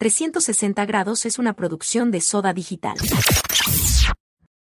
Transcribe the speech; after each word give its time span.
360 0.00 0.86
grados 0.86 1.26
es 1.26 1.38
una 1.38 1.52
producción 1.52 2.10
de 2.10 2.22
Soda 2.22 2.54
Digital. 2.54 2.96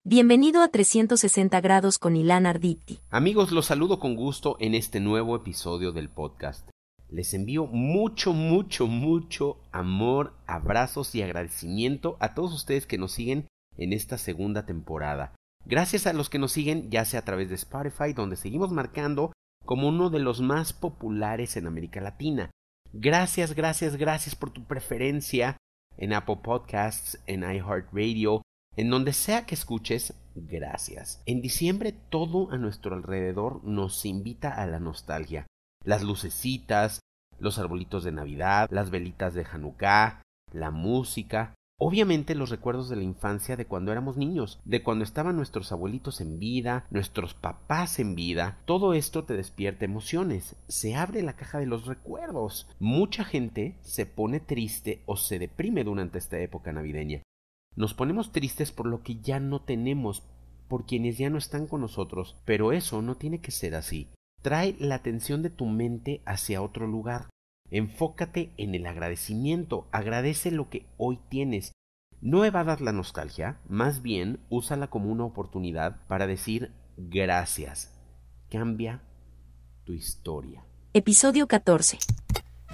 Bienvenido 0.04 0.64
a 0.64 0.70
360 0.70 1.62
grados 1.62 2.00
con 2.00 2.16
Ilan 2.16 2.48
Arditi. 2.48 2.98
Amigos, 3.12 3.52
los 3.52 3.68
saludo 3.68 4.00
con 4.00 4.16
gusto 4.16 4.58
en 4.60 4.74
este 4.74 5.00
nuevo 5.00 5.36
episodio 5.36 5.92
del 5.92 6.10
podcast. 6.10 6.68
Les 7.10 7.36
envío 7.36 7.68
mucho, 7.68 8.34
mucho, 8.34 8.88
mucho 8.88 9.58
amor, 9.72 10.34
abrazos 10.48 11.14
y 11.14 11.22
agradecimiento 11.22 12.18
a 12.20 12.34
todos 12.34 12.52
ustedes 12.52 12.88
que 12.88 12.98
nos 12.98 13.12
siguen 13.12 13.46
en 13.78 13.94
esta 13.94 14.18
segunda 14.18 14.66
temporada. 14.66 15.36
Gracias 15.64 16.08
a 16.08 16.14
los 16.14 16.32
que 16.32 16.40
nos 16.40 16.54
siguen, 16.54 16.90
ya 16.90 17.06
sea 17.06 17.20
a 17.20 17.26
través 17.26 17.50
de 17.50 17.56
Spotify, 17.56 18.14
donde 18.16 18.36
seguimos 18.36 18.72
marcando 18.72 19.32
como 19.64 19.90
uno 19.90 20.10
de 20.10 20.22
los 20.22 20.42
más 20.42 20.74
populares 20.74 21.56
en 21.56 21.68
América 21.68 22.02
Latina. 22.02 22.50
Gracias, 22.94 23.54
gracias, 23.54 23.98
gracias 23.98 24.36
por 24.36 24.50
tu 24.52 24.64
preferencia 24.64 25.58
en 25.98 26.14
Apple 26.14 26.40
Podcasts, 26.44 27.20
en 27.28 27.44
iHeartRadio, 27.44 28.42
en 28.76 28.90
donde 28.90 29.14
sea 29.14 29.46
que 29.46 29.56
escuches, 29.56 30.14
gracias. 30.34 31.22
En 31.26 31.42
diciembre 31.42 31.92
todo 31.92 32.52
a 32.52 32.58
nuestro 32.58 32.96
alrededor 32.96 33.64
nos 33.64 34.06
invita 34.06 34.54
a 34.56 34.66
la 34.66 34.80
nostalgia. 34.80 35.46
Las 35.84 36.04
lucecitas, 36.04 37.00
los 37.40 37.60
arbolitos 37.60 38.04
de 38.04 38.12
Navidad, 38.12 38.68
las 38.72 38.90
velitas 38.90 39.34
de 39.34 39.46
Hanukkah, 39.46 40.22
la 40.52 40.72
música, 40.72 41.54
Obviamente 41.82 42.36
los 42.36 42.50
recuerdos 42.50 42.90
de 42.90 42.98
la 42.98 43.04
infancia 43.04 43.56
de 43.56 43.66
cuando 43.66 43.94
éramos 43.94 44.18
niños, 44.18 44.60
de 44.66 44.84
cuando 44.84 45.06
estaban 45.06 45.38
nuestros 45.38 45.72
abuelitos 45.72 46.20
en 46.20 46.38
vida, 46.38 46.86
nuestros 46.90 47.34
papás 47.34 48.00
en 48.00 48.16
vida, 48.16 48.58
todo 48.66 48.94
esto 48.94 49.24
te 49.24 49.34
despierta 49.34 49.86
emociones, 49.86 50.58
se 50.68 50.96
abre 50.96 51.22
la 51.22 51.38
caja 51.38 51.58
de 51.58 51.68
los 51.68 51.86
recuerdos. 51.86 52.68
Mucha 52.80 53.24
gente 53.24 53.78
se 53.82 54.06
pone 54.06 54.42
triste 54.42 55.04
o 55.06 55.16
se 55.16 55.40
deprime 55.40 55.86
durante 55.86 56.18
esta 56.18 56.38
época 56.40 56.74
navideña. 56.74 57.24
Nos 57.78 57.94
ponemos 57.94 58.34
tristes 58.34 58.74
por 58.74 58.86
lo 58.86 59.02
que 59.02 59.22
ya 59.22 59.40
no 59.40 59.62
tenemos, 59.62 60.24
por 60.68 60.86
quienes 60.86 61.18
ya 61.18 61.30
no 61.30 61.38
están 61.38 61.66
con 61.66 61.80
nosotros, 61.80 62.36
pero 62.44 62.74
eso 62.74 63.02
no 63.02 63.16
tiene 63.16 63.40
que 63.40 63.52
ser 63.52 63.76
así. 63.76 64.10
Trae 64.42 64.76
la 64.80 64.96
atención 64.96 65.42
de 65.44 65.50
tu 65.50 65.66
mente 65.66 66.22
hacia 66.26 66.62
otro 66.62 66.88
lugar. 66.88 67.30
Enfócate 67.72 68.52
en 68.58 68.74
el 68.74 68.88
agradecimiento, 68.88 69.88
agradece 69.92 70.50
lo 70.50 70.70
que 70.70 70.88
hoy 70.98 71.20
tienes. 71.30 71.74
No 72.20 72.44
evadas 72.44 72.82
la 72.82 72.92
nostalgia, 72.92 73.60
más 73.70 74.02
bien 74.02 74.40
úsala 74.50 74.88
como 74.88 75.12
una 75.12 75.24
oportunidad 75.24 75.98
para 76.08 76.26
decir 76.26 76.72
gracias. 76.98 77.94
Cambia 78.50 79.02
tu 79.86 79.94
historia. 79.94 80.64
Episodio 80.94 81.48
14. 81.48 82.00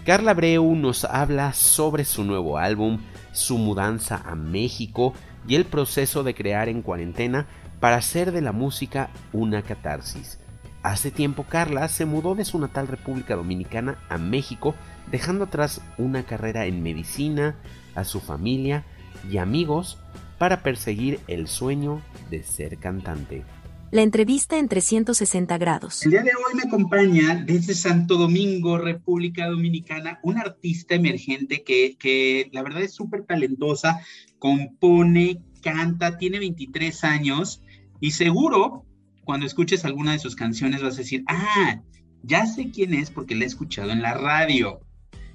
Carla 0.05 0.33
Breu 0.33 0.75
nos 0.75 1.03
habla 1.03 1.51
sobre 1.51 2.05
su 2.05 2.23
nuevo 2.23 2.57
álbum, 2.57 2.99
su 3.33 3.57
mudanza 3.57 4.21
a 4.25 4.35
México 4.35 5.13
y 5.45 5.55
el 5.55 5.65
proceso 5.65 6.23
de 6.23 6.33
crear 6.33 6.69
en 6.69 6.81
cuarentena 6.81 7.47
para 7.81 7.97
hacer 7.97 8.31
de 8.31 8.41
la 8.41 8.53
música 8.53 9.09
una 9.33 9.61
catarsis. 9.61 10.39
Hace 10.85 11.09
tiempo 11.09 11.47
Carla 11.49 11.87
se 11.87 12.05
mudó 12.05 12.35
de 12.35 12.45
su 12.45 12.59
natal 12.59 12.87
República 12.87 13.35
Dominicana 13.35 13.97
a 14.07 14.19
México, 14.19 14.75
dejando 15.09 15.45
atrás 15.45 15.81
una 15.97 16.27
carrera 16.27 16.67
en 16.67 16.83
medicina, 16.83 17.55
a 17.95 18.03
su 18.03 18.19
familia 18.19 18.85
y 19.27 19.37
amigos 19.37 19.97
para 20.37 20.61
perseguir 20.61 21.19
el 21.27 21.47
sueño 21.47 22.03
de 22.29 22.43
ser 22.43 22.77
cantante. 22.77 23.43
La 23.89 24.03
entrevista 24.03 24.59
en 24.59 24.67
360 24.67 25.57
grados. 25.57 26.05
El 26.05 26.11
día 26.11 26.21
de 26.21 26.35
hoy 26.35 26.53
me 26.53 26.67
acompaña 26.67 27.43
desde 27.43 27.73
Santo 27.73 28.15
Domingo, 28.19 28.77
República 28.77 29.47
Dominicana, 29.47 30.19
una 30.21 30.41
artista 30.41 30.93
emergente 30.93 31.63
que, 31.63 31.97
que 31.97 32.51
la 32.53 32.61
verdad 32.61 32.83
es 32.83 32.93
súper 32.93 33.23
talentosa, 33.23 34.01
compone, 34.37 35.41
canta, 35.63 36.19
tiene 36.19 36.37
23 36.37 37.03
años 37.05 37.63
y 37.99 38.11
seguro 38.11 38.85
cuando 39.25 39.45
escuches 39.45 39.83
alguna 39.83 40.13
de 40.13 40.19
sus 40.19 40.35
canciones 40.35 40.81
vas 40.81 40.93
a 40.93 40.99
decir, 40.99 41.23
ah, 41.27 41.81
ya 42.23 42.45
sé 42.45 42.71
quién 42.71 42.93
es 42.93 43.11
porque 43.11 43.35
la 43.35 43.43
he 43.43 43.47
escuchado 43.47 43.91
en 43.91 44.01
la 44.01 44.13
radio. 44.13 44.79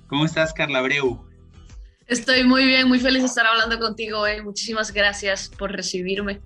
¿Cómo 0.06 0.25
estás, 0.25 0.55
Carla 0.55 0.81
Breu? 0.81 1.21
Estoy 2.06 2.45
muy 2.45 2.65
bien, 2.67 2.89
muy 2.89 2.99
feliz 2.99 3.23
de 3.23 3.28
estar 3.28 3.47
hablando 3.47 3.78
contigo 3.78 4.21
hoy. 4.21 4.43
Muchísimas 4.43 4.93
gracias 4.93 5.49
por 5.49 5.73
recibirme. 5.73 6.41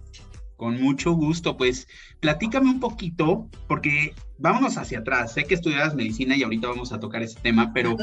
Con 0.57 0.81
mucho 0.81 1.13
gusto, 1.13 1.57
pues 1.57 1.89
platícame 2.21 2.71
un 2.71 2.81
poquito, 2.81 3.49
porque 3.67 4.15
vámonos 4.39 4.77
hacia 4.77 4.99
atrás. 4.99 5.33
Sé 5.33 5.45
que 5.45 5.55
estudiabas 5.55 5.95
medicina 5.95 6.37
y 6.37 6.43
ahorita 6.43 6.69
vamos 6.69 6.93
a 6.93 7.01
tocar 7.01 7.23
ese 7.23 7.41
tema, 7.41 7.73
pero 7.73 7.97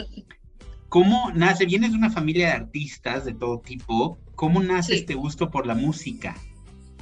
¿cómo 0.90 1.32
nace? 1.34 1.66
Vienes 1.66 1.92
de 1.92 1.98
una 1.98 2.10
familia 2.10 2.48
de 2.48 2.54
artistas 2.54 3.26
de 3.26 3.34
todo 3.34 3.60
tipo. 3.60 4.18
¿Cómo 4.36 4.62
nace 4.62 4.96
este 4.96 5.14
gusto 5.14 5.52
por 5.52 5.68
la 5.68 5.76
música? 5.76 6.36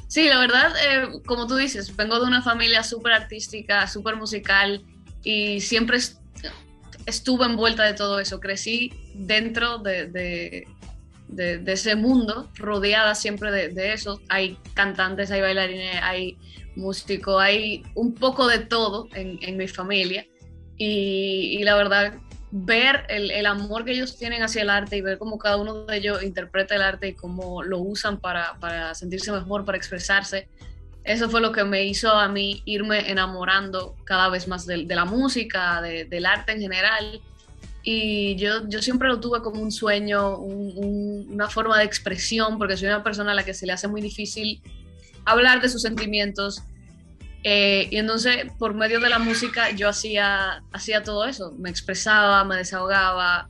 Sí, 0.10 0.28
la 0.28 0.40
verdad, 0.40 0.74
eh, 0.84 1.22
como 1.28 1.46
tú 1.46 1.56
dices, 1.56 1.96
vengo 1.96 2.20
de 2.20 2.26
una 2.26 2.42
familia 2.42 2.84
súper 2.84 3.14
artística, 3.14 3.86
súper 3.86 4.16
musical 4.16 4.82
y 5.24 5.62
siempre 5.62 6.00
estuve 7.06 7.46
envuelta 7.46 7.84
de 7.84 7.94
todo 7.94 8.20
eso. 8.20 8.40
Crecí 8.40 8.92
dentro 9.14 9.78
de, 9.78 10.66
ese 11.68 11.96
mundo, 11.96 12.50
rodeada 12.56 13.14
siempre 13.14 13.52
de, 13.52 13.94
eso. 13.94 14.20
Hay 14.30 14.58
cantantes, 14.74 15.30
hay 15.30 15.42
bailarines, 15.42 15.98
hay 16.02 16.40
músicos, 16.76 17.40
hay 17.40 17.84
un 17.94 18.16
poco 18.16 18.48
de 18.48 18.58
todo 18.58 19.10
en, 19.14 19.58
mi 19.58 19.68
familia. 19.68 20.26
Y, 20.76 21.62
la 21.62 21.76
verdad, 21.76 22.16
ver 22.52 23.06
el, 23.10 23.30
el, 23.32 23.46
amor 23.46 23.86
que 23.86 23.92
ellos 23.92 24.18
tienen 24.18 24.42
hacia 24.42 24.64
el 24.64 24.70
arte 24.70 24.98
y 24.98 25.02
ver 25.02 25.18
cómo 25.18 25.38
cada 25.38 25.58
uno 25.58 25.86
de 25.86 25.98
ellos 25.98 26.24
interpreta 26.24 26.76
el 26.76 26.82
arte 26.82 27.10
y 27.10 27.14
cómo 27.14 27.62
lo 27.62 27.80
usan 27.80 28.20
para, 28.20 28.58
para 28.60 28.96
sentirse 28.96 29.32
mejor, 29.32 29.66
para 29.66 29.78
expresarse. 29.78 30.48
Eso 31.04 31.30
fue 31.30 31.42
lo 31.42 31.52
que 31.52 31.64
me 31.64 31.86
hizo 31.86 32.12
a 32.12 32.28
mí 32.28 32.62
irme 32.66 33.10
enamorando 33.10 33.96
cada 34.04 34.30
vez 34.30 34.48
más 34.48 34.66
de, 34.66 34.86
la 34.86 35.06
música, 35.06 35.82
de, 35.82 36.06
del 36.06 36.26
arte 36.26 36.52
en 36.52 36.62
general. 36.62 37.22
Y 37.84 38.36
yo, 38.36 38.68
yo 38.68 38.82
siempre 38.82 39.08
lo 39.08 39.20
tuve 39.20 39.42
como 39.42 39.62
un 39.62 39.72
sueño, 39.72 40.38
un, 40.38 41.28
una 41.32 41.50
forma 41.50 41.78
de 41.78 41.86
expresión, 41.86 42.58
porque 42.58 42.78
soy 42.78 42.88
una 42.88 43.04
persona 43.04 43.32
a 43.32 43.36
la 43.36 43.46
que 43.46 43.54
se 43.54 43.66
le 43.66 43.74
hace 43.74 43.88
muy 43.88 44.02
difícil 44.02 44.62
hablar 45.26 45.62
de 45.62 45.70
sus 45.70 45.82
sentimientos, 45.82 46.64
eh, 47.44 47.88
y 47.90 47.98
entonces, 47.98 48.48
por 48.58 48.74
medio 48.74 49.00
de 49.00 49.10
la 49.10 49.20
música, 49.20 49.72
yo 49.72 49.90
hacía, 49.90 50.64
hacía 50.72 51.04
todo 51.04 51.26
eso. 51.26 51.54
Me 51.58 51.70
expresaba, 51.70 52.44
me 52.44 52.58
desahogaba, 52.58 53.50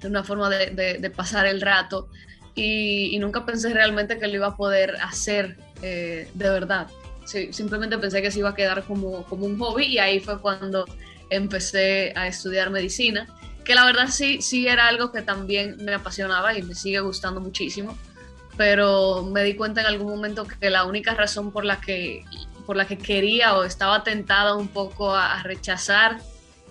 de 0.00 0.08
una 0.08 0.22
forma 0.22 0.48
de, 0.48 1.12
pasar 1.14 1.46
el 1.46 1.60
rato. 1.60 2.08
Y, 2.54 3.16
nunca 3.18 3.44
pensé 3.44 3.72
realmente 3.72 4.18
que 4.18 4.26
lo 4.28 4.34
iba 4.34 4.46
a 4.48 4.56
poder 4.56 4.96
hacer 5.02 5.56
eh, 5.82 6.28
de 6.34 6.50
verdad. 6.50 6.88
simplemente 7.24 7.98
pensé 7.98 8.22
que 8.22 8.30
se 8.30 8.40
iba 8.40 8.50
a 8.50 8.54
quedar 8.54 8.84
como, 8.84 9.24
como 9.24 9.46
un 9.46 9.58
hobby 9.58 9.86
y 9.86 9.98
ahí 9.98 10.20
fue 10.20 10.40
cuando 10.40 10.86
empecé 11.30 12.12
a 12.16 12.26
estudiar 12.26 12.70
medicina, 12.70 13.26
que 13.64 13.74
la 13.74 13.84
verdad 13.84 14.08
sí, 14.08 14.40
sí 14.40 14.66
era 14.66 14.88
algo 14.88 15.12
que 15.12 15.22
también 15.22 15.76
me 15.84 15.94
apasionaba 15.94 16.56
y 16.56 16.62
me 16.62 16.74
sigue 16.74 17.00
gustando 17.00 17.40
muchísimo, 17.40 17.96
pero 18.56 19.22
me 19.24 19.44
di 19.44 19.54
cuenta 19.54 19.82
en 19.82 19.88
algún 19.88 20.08
momento 20.08 20.46
que 20.46 20.70
la 20.70 20.84
única 20.84 21.14
razón 21.14 21.52
por 21.52 21.64
la 21.64 21.80
que 21.80 22.24
por 22.68 22.76
la 22.76 22.86
que 22.86 22.98
quería 22.98 23.56
o 23.56 23.64
estaba 23.64 24.04
tentada 24.04 24.54
un 24.54 24.68
poco 24.68 25.14
a, 25.14 25.42
rechazar 25.42 26.18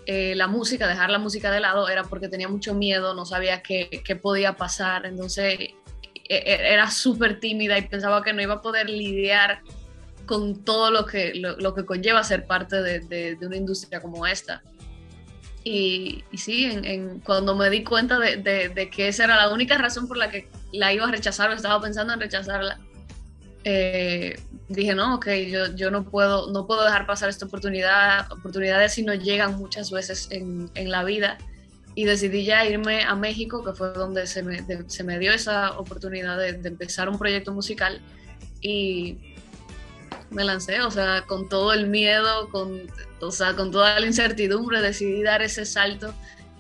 eh, 0.05 0.35
la 0.35 0.45
música, 0.45 0.87
dejar 0.87 1.09
la 1.09 1.17
música 1.17 1.49
de 1.49 1.59
lado, 1.59 1.89
era 1.89 2.03
porque 2.03 2.29
tenía 2.29 2.47
mucho 2.47 2.75
miedo, 2.75 3.15
no 3.15 3.25
sabía 3.25 3.63
qué, 3.63 4.03
qué 4.05 4.15
podía 4.15 4.55
pasar, 4.55 5.07
entonces 5.07 5.59
e, 5.59 5.75
e, 6.29 6.71
era 6.71 6.91
súper 6.91 7.39
tímida 7.39 7.79
y 7.79 7.81
pensaba 7.87 8.23
que 8.23 8.31
no 8.31 8.43
iba 8.43 8.53
a 8.53 8.61
poder 8.61 8.91
lidiar 8.91 9.61
con 10.27 10.63
todo 10.63 10.91
lo 10.91 11.07
que, 11.07 11.33
lo, 11.33 11.73
que 11.73 11.83
conlleva 11.83 12.23
ser 12.23 12.45
parte 12.45 12.79
de, 12.83 12.99
de, 12.99 13.47
una 13.47 13.55
industria 13.55 13.99
como 13.99 14.27
esta. 14.27 14.61
Y, 15.63 16.23
sí, 16.35 16.79
cuando 17.23 17.55
me 17.55 17.71
di 17.71 17.83
cuenta 17.83 18.19
de, 18.19 18.37
de, 18.37 18.89
que 18.91 19.07
esa 19.07 19.23
era 19.23 19.35
la 19.35 19.49
única 19.49 19.79
razón 19.79 20.07
por 20.07 20.17
la 20.17 20.29
que 20.29 20.47
la 20.71 20.93
iba 20.93 21.07
a 21.07 21.11
rechazar 21.11 21.49
o 21.49 21.53
estaba 21.53 21.81
pensando 21.81 22.13
en 22.13 22.19
rechazarla, 22.19 22.79
eh, 23.69 24.39
dije, 24.69 24.95
no, 24.95 25.15
ok, 25.15 25.27
yo, 25.49 25.75
yo 25.75 25.91
no, 25.91 26.05
puedo, 26.05 26.49
no 26.53 26.65
puedo 26.65 26.85
dejar 26.85 27.05
pasar 27.05 27.27
esta 27.27 27.47
oportunidad, 27.47 28.31
oportunidades 28.31 28.93
si 28.93 29.03
no 29.03 29.13
llegan 29.13 29.57
muchas 29.57 29.91
veces 29.91 30.29
en, 30.31 30.71
en 30.75 30.89
la 30.89 31.03
vida. 31.03 31.37
Y 31.93 32.05
decidí 32.05 32.45
ya 32.45 32.65
irme 32.65 33.03
a 33.03 33.13
México, 33.15 33.65
que 33.65 33.73
fue 33.73 33.91
donde 33.91 34.25
se 34.25 34.41
me, 34.41 34.63
se 34.87 35.03
me 35.03 35.19
dio 35.19 35.33
esa 35.33 35.77
oportunidad 35.77 36.37
de, 36.37 36.49
empezar 36.65 37.09
un 37.09 37.19
proyecto 37.19 37.51
musical. 37.51 37.99
Y 38.61 39.35
me 40.29 40.45
lancé, 40.45 40.79
o 40.79 40.91
sea, 40.91 41.23
con 41.27 41.49
todo 41.49 41.73
el 41.73 41.87
miedo, 41.87 42.47
con, 42.51 42.83
o 43.19 43.31
sea, 43.31 43.53
con 43.53 43.71
toda 43.71 43.99
la 43.99 44.05
incertidumbre, 44.05 44.81
decidí 44.81 45.23
dar 45.23 45.41
ese 45.41 45.65
salto 45.65 46.13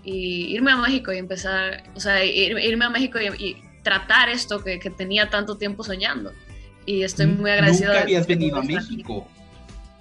y 0.03 0.53
irme 0.53 0.71
a 0.71 0.77
México 0.77 1.13
y 1.13 1.19
empezar, 1.19 1.83
o 1.95 2.01
sea, 2.01 2.25
irme 2.25 2.83
a 2.83 2.89
México 2.89 3.17
y, 3.17 3.27
y 3.41 3.63
tratar 3.81 4.27
esto 4.27 4.61
que, 4.61 4.77
que 4.77 4.89
tenía 4.89 5.29
tanto 5.29 5.57
tiempo 5.57 5.85
soñando 5.85 6.33
y 6.87 7.03
estoy 7.03 7.27
muy 7.27 7.51
agradecida. 7.51 7.89
¿Nunca 7.89 8.01
habías 8.01 8.25
venido 8.25 8.57
a 8.57 8.63
México? 8.63 9.27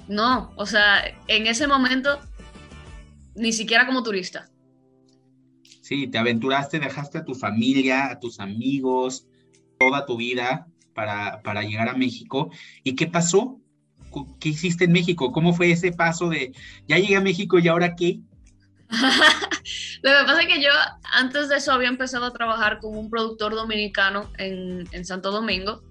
No, 0.08 0.52
o 0.54 0.64
sea, 0.64 1.02
en 1.26 1.46
ese 1.48 1.66
momento 1.66 2.20
ni 3.34 3.52
siquiera 3.52 3.86
como 3.86 4.02
turista. 4.02 4.48
Sí, 5.82 6.06
te 6.06 6.16
aventuraste, 6.16 6.78
dejaste 6.78 7.18
a 7.18 7.24
tu 7.24 7.34
familia, 7.34 8.10
a 8.10 8.20
tus 8.20 8.40
amigos, 8.40 9.26
toda 9.78 10.06
tu 10.06 10.16
vida 10.16 10.68
para, 10.94 11.42
para 11.42 11.62
llegar 11.62 11.88
a 11.88 11.94
México. 11.94 12.50
¿Y 12.84 12.94
qué 12.94 13.08
pasó? 13.08 13.60
¿Qué 14.38 14.50
hiciste 14.50 14.84
en 14.84 14.92
México? 14.92 15.32
¿Cómo 15.32 15.52
fue 15.52 15.72
ese 15.72 15.92
paso 15.92 16.28
de 16.28 16.52
ya 16.86 16.98
llegué 16.98 17.16
a 17.16 17.20
México 17.20 17.58
y 17.58 17.66
ahora 17.66 17.96
qué? 17.96 18.20
Lo 20.02 20.10
que 20.10 20.24
pasa 20.24 20.42
es 20.42 20.46
que 20.46 20.62
yo 20.62 20.70
antes 21.12 21.48
de 21.48 21.56
eso 21.56 21.72
había 21.72 21.88
empezado 21.88 22.26
a 22.26 22.32
trabajar 22.32 22.78
con 22.78 22.96
un 22.96 23.10
productor 23.10 23.56
dominicano 23.56 24.30
en, 24.38 24.88
en 24.92 25.04
Santo 25.04 25.32
Domingo 25.32 25.82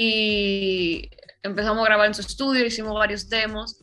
y 0.00 1.10
empezamos 1.42 1.82
a 1.82 1.88
grabar 1.88 2.06
en 2.06 2.14
su 2.14 2.20
estudio, 2.20 2.64
hicimos 2.64 2.94
varios 2.94 3.28
demos. 3.28 3.80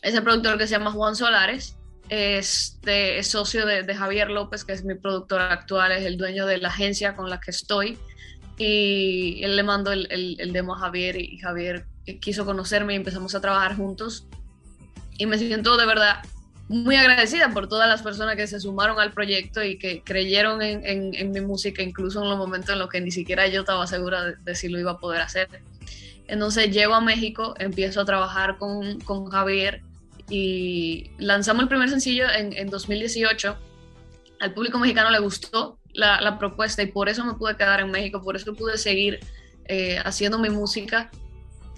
Ese 0.00 0.22
productor 0.22 0.56
que 0.58 0.68
se 0.68 0.74
llama 0.78 0.92
Juan 0.92 1.16
Solares 1.16 1.76
este, 2.08 3.18
es 3.18 3.26
socio 3.26 3.66
de, 3.66 3.92
Javier 3.92 4.30
López, 4.30 4.64
que 4.64 4.72
es 4.72 4.84
mi 4.84 4.94
productor 4.94 5.40
actual, 5.40 5.90
es 5.90 6.04
el 6.04 6.16
dueño 6.16 6.46
de 6.46 6.58
la 6.58 6.68
agencia 6.68 7.16
con 7.16 7.28
la 7.28 7.40
que 7.40 7.50
estoy. 7.50 7.98
Y 8.58 9.42
él 9.42 9.56
le 9.56 9.64
mandó 9.64 9.90
el, 9.90 10.06
el, 10.08 10.52
demo 10.52 10.76
a 10.76 10.78
Javier 10.78 11.20
y 11.20 11.36
Javier 11.38 11.86
quiso 12.20 12.46
conocerme 12.46 12.92
y 12.92 12.96
empezamos 12.96 13.34
a 13.34 13.40
trabajar 13.40 13.76
juntos. 13.76 14.28
Y 15.18 15.26
me 15.26 15.36
siento 15.36 15.76
de 15.76 15.84
verdad 15.84 16.22
muy 16.68 16.96
agradecida 16.96 17.50
por 17.50 17.68
todas 17.68 17.88
las 17.88 18.02
personas 18.02 18.36
que 18.36 18.46
se 18.46 18.58
sumaron 18.58 18.98
al 18.98 19.12
proyecto 19.12 19.62
y 19.62 19.78
que 19.78 20.02
creyeron 20.02 20.62
en, 20.62 21.30
mi 21.30 21.40
música, 21.40 21.82
incluso 21.82 22.22
en 22.22 22.28
los 22.28 22.38
momentos 22.38 22.70
en 22.70 22.80
los 22.80 22.88
que 22.88 23.00
ni 23.00 23.10
siquiera 23.10 23.46
yo 23.46 23.60
estaba 23.60 23.86
segura 23.86 24.32
de, 24.32 24.54
si 24.54 24.68
lo 24.68 24.78
iba 24.78 24.92
a 24.92 24.98
poder 24.98 25.22
hacer. 25.22 25.48
Entonces 26.26 26.72
llego 26.72 26.94
a 26.94 27.00
México, 27.00 27.54
empiezo 27.58 28.00
a 28.00 28.04
trabajar 28.04 28.58
con, 28.58 28.98
con 29.00 29.26
Javier 29.26 29.82
y 30.28 31.10
lanzamos 31.18 31.62
el 31.62 31.68
primer 31.68 31.88
sencillo 31.88 32.28
en, 32.28 32.52
en 32.52 32.68
2018. 32.68 33.56
Al 34.40 34.52
público 34.52 34.78
mexicano 34.80 35.10
le 35.10 35.20
gustó 35.20 35.78
la, 35.92 36.20
la, 36.20 36.36
propuesta 36.36 36.82
y 36.82 36.86
por 36.86 37.08
eso 37.08 37.24
me 37.24 37.34
pude 37.34 37.56
quedar 37.56 37.78
en 37.80 37.92
México, 37.92 38.20
por 38.22 38.34
eso 38.34 38.54
pude 38.54 38.76
seguir 38.76 39.20
eh, 39.66 39.98
haciendo 40.04 40.38
mi 40.38 40.50
música, 40.50 41.10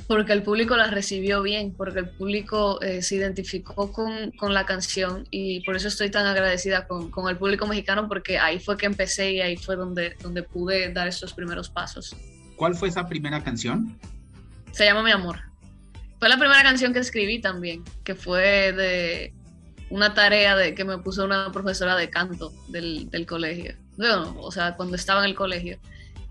porque 0.09 0.33
el 0.33 0.43
público 0.43 0.75
la 0.75 0.87
recibió 0.87 1.43
bien, 1.43 1.75
porque 1.77 1.99
el 1.99 2.09
público 2.09 2.81
eh, 2.81 3.03
se 3.03 3.17
identificó 3.17 3.93
con, 3.93 4.31
con, 4.33 4.55
la 4.55 4.65
canción 4.65 5.29
y 5.31 5.61
por 5.65 5.77
eso 5.77 5.89
estoy 5.89 6.11
tan 6.11 6.25
agradecida 6.27 6.89
con, 6.89 7.11
con, 7.11 7.29
el 7.29 7.37
público 7.37 7.67
mexicano, 7.67 8.09
porque 8.09 8.39
ahí 8.39 8.59
fue 8.59 8.79
que 8.79 8.87
empecé 8.87 9.33
y 9.33 9.43
ahí 9.43 9.59
fue 9.59 9.77
donde, 9.77 10.17
donde 10.23 10.43
pude 10.43 10.91
dar 10.95 11.07
estos 11.07 11.35
primeros 11.35 11.69
pasos. 11.69 12.17
¿Cuál 12.57 12.75
fue 12.75 12.89
esa 12.89 13.07
primera 13.07 13.45
canción? 13.45 13.99
Se 14.73 14.87
llama 14.87 15.03
Mi 15.03 15.11
Amor. 15.11 15.41
Fue 16.19 16.31
la 16.31 16.39
primera 16.39 16.63
canción 16.63 16.95
que 16.95 17.01
escribí 17.01 17.43
también, 17.43 17.85
que 18.03 18.15
fue 18.15 18.73
de 18.73 19.35
una 19.91 20.15
tarea 20.15 20.57
de, 20.57 20.75
que 20.75 20.87
me 20.87 20.97
puso 20.97 21.23
una 21.27 21.53
profesora 21.53 21.97
de 21.97 22.09
canto 22.09 22.51
del, 22.69 23.11
del 23.11 23.27
colegio. 23.27 23.75
Bueno, 23.99 24.35
o 24.41 24.51
sea, 24.51 24.75
cuando 24.75 24.97
estaba 24.97 25.21
en 25.21 25.27
el 25.27 25.35
colegio. 25.35 25.79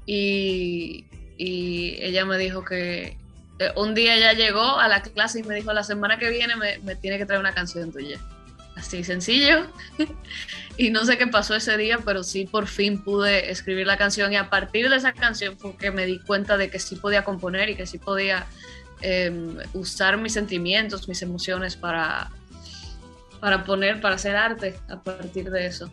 Y, 0.08 1.06
y 1.38 1.98
ella 2.02 2.26
me 2.26 2.38
dijo 2.40 2.66
que 2.66 3.18
eh, 3.60 3.72
un 3.76 3.96
día 3.96 4.16
ella 4.16 4.34
llegó 4.34 4.80
a 4.80 4.88
la 4.88 5.02
clase 5.02 5.40
y 5.40 5.44
me 5.44 5.56
dijo, 5.56 5.74
la 5.74 5.84
semana 5.84 6.18
que 6.18 6.30
viene 6.30 6.56
me, 6.56 6.80
me 6.80 6.96
tiene 6.96 7.18
que 7.18 7.26
traer 7.26 7.40
una 7.40 7.54
canción 7.54 7.92
tuya. 7.92 8.20
Así 8.76 9.04
sencillo. 9.04 9.68
y 10.78 10.92
no 10.92 11.04
sé 11.06 11.18
qué 11.18 11.28
pasó 11.28 11.56
ese 11.56 11.78
día, 11.78 12.00
pero 12.06 12.24
sí 12.24 12.46
por 12.46 12.68
fin 12.68 13.04
pude 13.04 13.50
escribir 13.52 13.88
la 13.88 13.98
canción 13.98 14.32
y 14.32 14.36
a 14.36 14.50
partir 14.50 14.90
de 14.90 14.98
esa 14.98 15.14
canción 15.14 15.58
fue 15.58 15.76
que 15.78 15.92
me 15.92 16.06
di 16.06 16.20
cuenta 16.20 16.58
de 16.58 16.70
que 16.70 16.78
sí 16.78 16.96
podía 16.96 17.24
componer 17.24 17.70
y 17.70 17.76
que 17.76 17.88
sí 17.88 17.98
podía 17.98 18.46
Em, 19.02 19.58
usar 19.74 20.18
mis 20.18 20.34
sentimientos, 20.34 21.08
mis 21.08 21.22
emociones 21.22 21.76
para, 21.76 22.32
para 23.40 23.64
poner, 23.64 24.02
para 24.02 24.16
hacer 24.16 24.36
arte 24.36 24.76
a 24.90 25.00
partir 25.00 25.52
de 25.52 25.68
eso. 25.68 25.92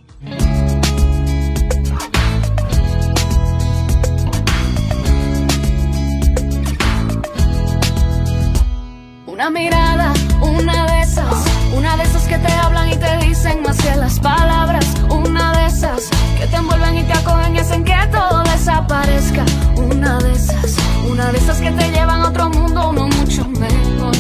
Una 9.35 9.51
mirada, 9.51 10.13
una 10.41 10.87
de 10.87 11.01
esas, 11.01 11.45
una 11.77 11.97
de 11.97 12.05
esas 12.05 12.23
que 12.29 12.39
te 12.39 12.53
hablan 12.53 12.89
y 12.89 12.97
te 12.97 13.17
dicen 13.19 13.63
más 13.63 13.77
que 13.79 13.97
las 13.97 14.21
palabras, 14.21 14.87
una 15.11 15.53
de 15.55 15.67
esas 15.67 16.09
que 16.39 16.47
te 16.47 16.55
envuelven 16.55 16.99
y 16.99 17.03
te 17.03 17.15
acogen 17.15 17.57
y 17.57 17.59
hacen 17.59 17.83
que 17.83 17.97
todo 18.13 18.45
desaparezca, 18.45 19.45
una 19.75 20.19
de 20.21 20.33
esas 20.35 20.77
una 21.11 21.33
de 21.33 21.39
esas 21.39 21.59
que 21.59 21.73
te 21.73 21.91
llevan 21.91 22.21
a 22.23 22.29
otro 22.29 22.49
mundo, 22.49 22.91
uno 22.91 23.09
mucho 23.09 23.45
mejor. 23.49 24.15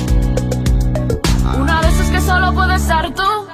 Una 1.60 1.80
de 1.80 1.88
esas 1.90 2.08
que 2.08 2.20
solo 2.20 2.52
puedes 2.52 2.82
estar 2.82 3.14
tú, 3.14 3.46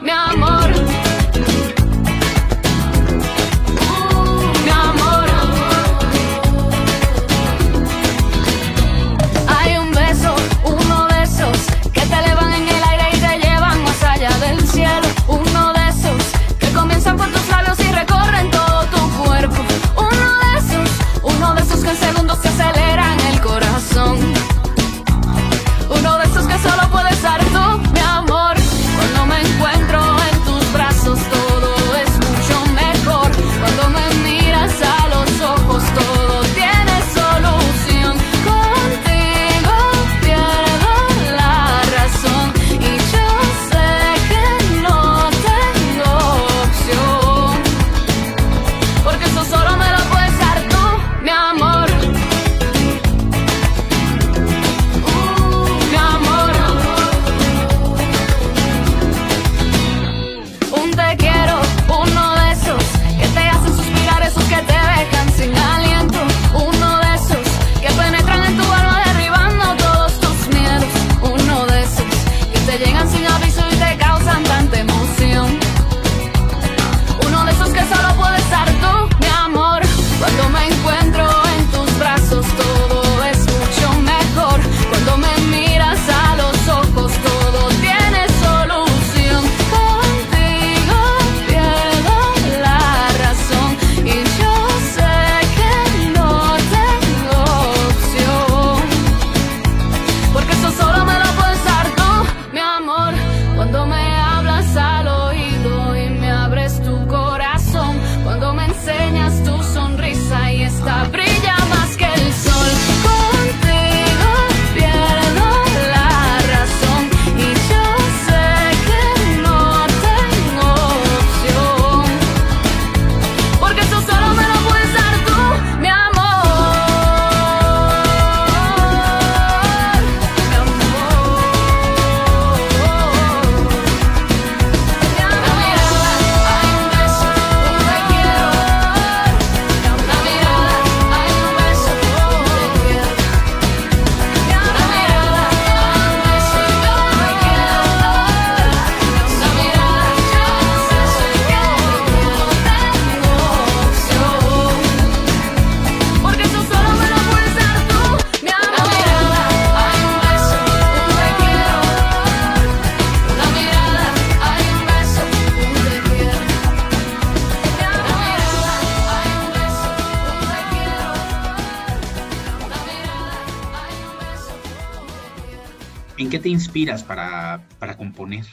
inspiras 176.50 177.02
para, 177.02 177.66
para 177.78 177.96
componer? 177.96 178.44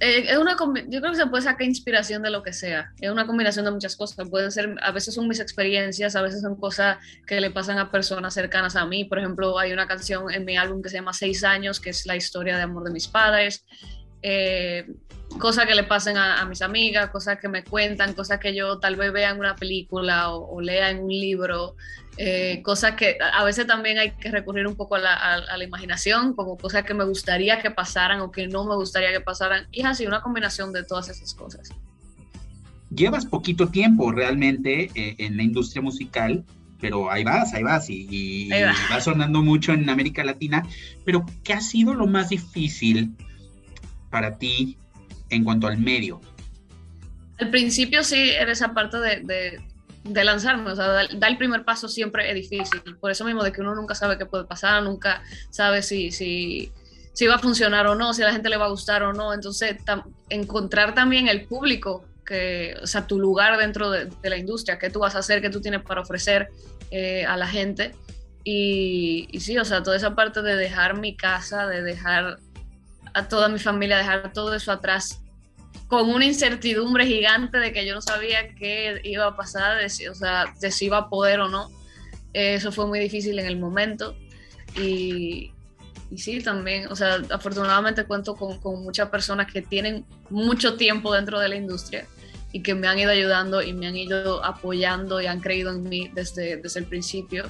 Eh, 0.00 0.26
es 0.28 0.36
una, 0.36 0.56
yo 0.88 1.00
creo 1.00 1.10
que 1.10 1.16
se 1.16 1.26
puede 1.26 1.42
sacar 1.42 1.66
inspiración 1.66 2.22
de 2.22 2.30
lo 2.30 2.42
que 2.42 2.52
sea. 2.52 2.92
Es 3.00 3.10
una 3.10 3.26
combinación 3.26 3.64
de 3.64 3.70
muchas 3.70 3.96
cosas. 3.96 4.28
Pueden 4.28 4.50
ser, 4.50 4.74
a 4.82 4.92
veces 4.92 5.14
son 5.14 5.28
mis 5.28 5.40
experiencias, 5.40 6.16
a 6.16 6.22
veces 6.22 6.42
son 6.42 6.56
cosas 6.56 6.98
que 7.26 7.40
le 7.40 7.50
pasan 7.50 7.78
a 7.78 7.90
personas 7.90 8.34
cercanas 8.34 8.76
a 8.76 8.84
mí. 8.86 9.04
Por 9.04 9.18
ejemplo, 9.18 9.58
hay 9.58 9.72
una 9.72 9.86
canción 9.86 10.30
en 10.32 10.44
mi 10.44 10.56
álbum 10.56 10.82
que 10.82 10.90
se 10.90 10.96
llama 10.96 11.12
Seis 11.12 11.44
años, 11.44 11.80
que 11.80 11.90
es 11.90 12.04
la 12.06 12.16
historia 12.16 12.56
de 12.56 12.62
amor 12.62 12.84
de 12.84 12.90
mis 12.90 13.08
padres. 13.08 13.64
Eh, 14.22 14.86
cosas 15.38 15.66
que 15.66 15.74
le 15.74 15.84
pasen 15.84 16.16
a, 16.16 16.44
mis 16.46 16.62
amigas, 16.62 17.10
cosas 17.10 17.38
que 17.38 17.48
me 17.48 17.64
cuentan, 17.64 18.14
cosas 18.14 18.38
que 18.38 18.54
yo 18.54 18.78
tal 18.78 18.96
vez 18.96 19.12
vea 19.12 19.30
en 19.30 19.38
una 19.38 19.54
película 19.54 20.30
o, 20.30 20.60
lea 20.60 20.90
en 20.90 21.04
un 21.04 21.10
libro, 21.10 21.76
eh, 22.18 22.62
cosas 22.62 22.94
que 22.94 23.18
a 23.20 23.44
veces 23.44 23.66
también 23.66 23.98
hay 23.98 24.12
que 24.12 24.30
recurrir 24.30 24.66
un 24.66 24.74
poco 24.74 24.94
a 24.94 25.00
la, 25.00 25.64
imaginación, 25.64 26.34
como 26.34 26.56
cosas 26.56 26.84
que 26.84 26.94
me 26.94 27.04
gustaría 27.04 27.60
que 27.60 27.70
pasaran 27.70 28.20
o 28.20 28.30
que 28.30 28.48
no 28.48 28.64
me 28.64 28.74
gustaría 28.74 29.12
que 29.12 29.20
pasaran, 29.20 29.66
y 29.70 29.80
es 29.80 29.86
así 29.86 30.06
una 30.06 30.22
combinación 30.22 30.72
de 30.72 30.84
todas 30.84 31.08
esas 31.10 31.34
cosas. 31.34 31.70
Llevas 32.90 33.26
poquito 33.26 33.68
tiempo 33.68 34.12
realmente 34.12 34.90
eh, 34.94 35.16
en 35.18 35.36
la 35.36 35.42
industria 35.42 35.82
musical, 35.82 36.44
pero 36.80 37.10
ahí 37.10 37.22
vas, 37.24 37.52
ahí 37.52 37.62
vas, 37.62 37.90
y, 37.90 38.06
y 38.10 38.48
va 38.50 39.00
sonando 39.00 39.42
mucho 39.42 39.72
en 39.72 39.88
América 39.90 40.24
Latina, 40.24 40.66
pero 41.04 41.26
¿qué 41.44 41.52
ha 41.52 41.60
sido 41.60 41.92
lo 41.92 42.06
más 42.06 42.30
difícil 42.30 43.14
para 44.10 44.38
ti 44.38 44.78
en 45.28 45.44
cuanto 45.44 45.66
al 45.66 45.78
medio? 45.78 46.20
Al 47.38 47.50
principio 47.50 48.02
sí 48.02 48.30
era 48.30 48.52
esa 48.52 48.72
parte 48.72 48.98
de, 48.98 49.20
de, 49.20 49.60
lanzarme, 50.24 50.70
o 50.70 50.76
sea, 50.76 50.86
dar, 50.86 51.08
el 51.10 51.38
primer 51.38 51.64
paso 51.64 51.88
siempre 51.88 52.28
es 52.28 52.34
difícil, 52.34 52.80
por 53.00 53.10
eso 53.10 53.24
mismo 53.24 53.42
de 53.42 53.52
que 53.52 53.60
uno 53.60 53.74
nunca 53.74 53.94
sabe 53.94 54.18
qué 54.18 54.26
puede 54.26 54.44
pasar, 54.44 54.82
nunca 54.82 55.22
sabe 55.50 55.82
si, 55.82 56.10
si, 56.10 56.72
si 57.12 57.26
va 57.26 57.36
a 57.36 57.38
funcionar 57.38 57.86
o 57.86 57.94
no, 57.94 58.12
si 58.14 58.22
a 58.22 58.26
la 58.26 58.32
gente 58.32 58.48
le 58.48 58.56
va 58.56 58.66
a 58.66 58.70
gustar 58.70 59.02
o 59.02 59.12
no, 59.12 59.32
entonces 59.32 59.76
encontrar 60.28 60.94
también 60.94 61.28
el 61.28 61.46
público, 61.46 62.04
que, 62.24 62.76
o 62.82 62.86
sea, 62.86 63.06
tu 63.06 63.18
lugar 63.18 63.56
dentro 63.56 63.90
de, 63.90 64.10
la 64.22 64.36
industria, 64.36 64.78
qué 64.78 64.90
tú 64.90 64.98
vas 65.00 65.14
a 65.14 65.20
hacer, 65.20 65.40
qué 65.40 65.50
tú 65.50 65.60
tienes 65.60 65.82
para 65.82 66.00
ofrecer 66.00 66.48
eh, 66.90 67.24
a 67.24 67.36
la 67.36 67.46
gente. 67.46 67.94
Y, 68.42 69.28
y, 69.30 69.40
sí, 69.40 69.56
o 69.58 69.64
sea, 69.64 69.82
toda 69.82 69.96
esa 69.96 70.14
parte 70.14 70.42
de 70.42 70.56
dejar 70.56 70.98
mi 70.98 71.16
casa, 71.16 71.66
de 71.66 71.82
dejar 71.82 72.38
a 73.14 73.28
toda 73.28 73.48
mi 73.48 73.58
familia, 73.58 73.96
dejar 73.96 74.32
todo 74.32 74.54
eso 74.54 74.70
atrás 74.70 75.22
con 75.88 76.10
una 76.10 76.24
incertidumbre 76.24 77.06
gigante 77.06 77.58
de 77.58 77.72
que 77.72 77.86
yo 77.86 77.94
no 77.94 78.02
sabía 78.02 78.54
qué 78.54 79.00
iba 79.04 79.26
a 79.26 79.36
pasar, 79.36 79.78
de 79.78 80.08
o 80.08 80.14
sea, 80.14 80.46
de 80.60 80.70
si 80.70 80.86
iba 80.86 80.98
a 80.98 81.08
poder 81.08 81.40
o 81.40 81.48
no. 81.48 81.70
Eso 82.32 82.72
fue 82.72 82.86
muy 82.86 82.98
difícil 82.98 83.38
en 83.38 83.46
el 83.46 83.58
momento. 83.58 84.16
Y, 84.76 85.52
y 86.10 86.18
sí, 86.18 86.42
también, 86.42 86.88
o 86.88 86.96
sea, 86.96 87.22
afortunadamente 87.30 88.04
cuento 88.04 88.34
con, 88.34 88.58
con, 88.58 88.82
muchas 88.82 89.08
personas 89.08 89.50
que 89.50 89.62
tienen 89.62 90.04
mucho 90.28 90.76
tiempo 90.76 91.14
dentro 91.14 91.38
de 91.38 91.48
la 91.48 91.56
industria 91.56 92.06
y 92.52 92.62
que 92.62 92.74
me 92.74 92.88
han 92.88 92.98
ido 92.98 93.10
ayudando 93.10 93.62
y 93.62 93.72
me 93.72 93.86
han 93.86 93.96
ido 93.96 94.44
apoyando 94.44 95.20
y 95.20 95.26
han 95.26 95.40
creído 95.40 95.70
en 95.70 95.88
mí 95.88 96.10
desde, 96.14 96.56
desde 96.56 96.80
el 96.80 96.86
principio. 96.86 97.44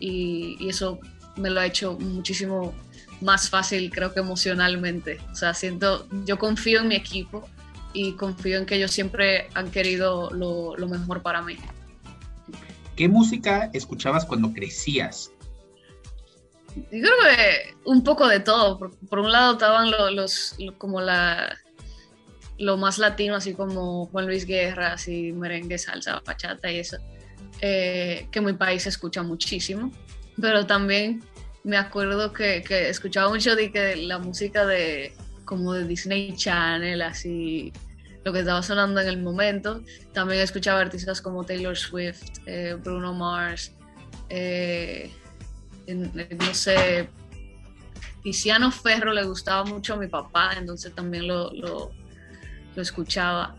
Y, 0.00 0.56
y 0.60 0.68
eso 0.68 0.98
me 1.36 1.50
lo 1.50 1.60
ha 1.60 1.66
hecho 1.66 1.96
muchísimo 1.98 2.74
más 3.20 3.48
fácil, 3.48 3.90
creo 3.90 4.12
que 4.12 4.20
emocionalmente. 4.20 5.18
O 5.30 5.36
sea, 5.36 5.54
siento, 5.54 6.08
yo 6.24 6.38
confío 6.38 6.80
en 6.80 6.88
mi 6.88 6.96
equipo 6.96 7.48
y 7.96 8.12
confío 8.12 8.58
en 8.58 8.66
que 8.66 8.76
ellos 8.76 8.90
siempre 8.90 9.48
han 9.54 9.70
querido 9.70 10.30
lo, 10.30 10.76
lo 10.76 10.86
mejor 10.86 11.22
para 11.22 11.40
mí. 11.40 11.56
¿Qué 12.94 13.08
música 13.08 13.70
escuchabas 13.72 14.26
cuando 14.26 14.52
crecías? 14.52 15.32
Yo 16.74 16.84
creo 16.90 17.36
que 17.36 17.74
un 17.86 18.04
poco 18.04 18.28
de 18.28 18.40
todo. 18.40 18.78
Por, 18.78 19.18
un 19.18 19.32
lado 19.32 19.54
estaban 19.54 19.90
los, 20.14 20.56
como 20.76 21.00
la 21.00 21.56
lo 22.58 22.76
más 22.76 22.98
latino, 22.98 23.34
así 23.34 23.54
como 23.54 24.06
Juan 24.06 24.26
Luis 24.26 24.46
Guerra, 24.46 24.92
así 24.92 25.32
merengue, 25.32 25.78
salsa, 25.78 26.22
bachata 26.24 26.70
y 26.70 26.78
eso, 26.78 26.98
eh, 27.60 28.28
que 28.30 28.40
mi 28.42 28.52
país 28.52 28.86
escucha 28.86 29.22
muchísimo. 29.22 29.90
Pero 30.38 30.66
también 30.66 31.22
me 31.64 31.78
acuerdo 31.78 32.34
que, 32.34 32.62
que 32.62 32.90
escuchaba 32.90 33.30
mucho 33.30 33.56
de 33.56 33.72
que 33.72 33.96
la 33.96 34.18
música 34.18 34.66
de 34.66 35.14
como 35.46 35.72
de 35.72 35.86
Disney 35.86 36.34
Channel, 36.36 37.00
así 37.00 37.72
lo 38.26 38.32
que 38.32 38.40
estaba 38.40 38.60
sonando 38.60 39.00
en 39.00 39.06
el 39.06 39.22
momento. 39.22 39.84
También 40.12 40.40
escuchaba 40.40 40.80
artistas 40.80 41.22
como 41.22 41.44
Taylor 41.44 41.76
Swift, 41.76 42.40
eh, 42.46 42.76
Bruno 42.82 43.14
Mars, 43.14 43.72
eh, 44.28 45.12
no 45.86 46.52
sé, 46.52 47.08
Tiziano 48.24 48.72
Ferro 48.72 49.12
le 49.12 49.22
gustaba 49.22 49.64
mucho 49.64 49.94
a 49.94 49.96
mi 49.96 50.08
papá, 50.08 50.54
entonces 50.58 50.92
también 50.92 51.28
lo, 51.28 51.52
lo, 51.52 51.92
escuchaba. 52.74 53.54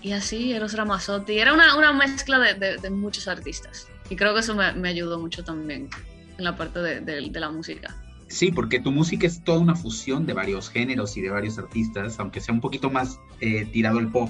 Y 0.00 0.12
así, 0.12 0.52
Eros 0.52 0.74
Ramazzotti. 0.74 1.36
Era 1.36 1.52
una, 1.52 1.76
una 1.76 1.92
mezcla 1.92 2.38
de, 2.38 2.54
de, 2.54 2.76
de, 2.76 2.90
muchos 2.90 3.26
artistas. 3.26 3.88
Y 4.08 4.14
creo 4.14 4.32
que 4.32 4.40
eso 4.40 4.54
me, 4.54 4.72
me 4.74 4.90
ayudó 4.90 5.18
mucho 5.18 5.42
también 5.42 5.90
en 6.38 6.44
la 6.44 6.56
parte 6.56 6.78
de, 6.78 7.00
de, 7.00 7.40
la 7.40 7.50
música. 7.50 7.96
Sí, 8.34 8.50
porque 8.50 8.80
tu 8.80 8.90
música 8.90 9.28
es 9.28 9.44
toda 9.44 9.60
una 9.60 9.76
fusión 9.76 10.26
de 10.26 10.32
varios 10.32 10.68
géneros 10.68 11.16
y 11.16 11.20
de 11.20 11.30
varios 11.30 11.56
artistas, 11.56 12.18
aunque 12.18 12.40
sea 12.40 12.52
un 12.52 12.60
poquito 12.60 12.90
más 12.90 13.20
eh, 13.40 13.64
tirado 13.66 14.00
el 14.00 14.08
pop, 14.08 14.28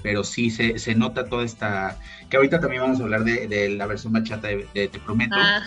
pero 0.00 0.22
sí 0.22 0.48
se, 0.48 0.78
se, 0.78 0.94
nota 0.94 1.24
toda 1.24 1.44
esta, 1.44 1.98
que 2.30 2.36
ahorita 2.36 2.60
también 2.60 2.82
vamos 2.82 3.00
a 3.00 3.02
hablar 3.02 3.24
de, 3.24 3.48
de 3.48 3.70
la 3.70 3.86
versión 3.86 4.12
bachata 4.12 4.46
de, 4.46 4.66
Te 4.72 5.00
Prometo, 5.00 5.34
ah. 5.36 5.60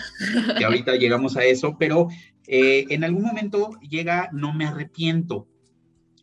que 0.56 0.64
ahorita 0.64 0.96
llegamos 0.96 1.36
a 1.36 1.44
eso, 1.44 1.76
pero 1.78 2.08
eh, 2.46 2.86
en 2.88 3.04
algún 3.04 3.24
momento 3.24 3.78
llega 3.80 4.30
No 4.32 4.54
Me 4.54 4.64
Arrepiento. 4.64 5.46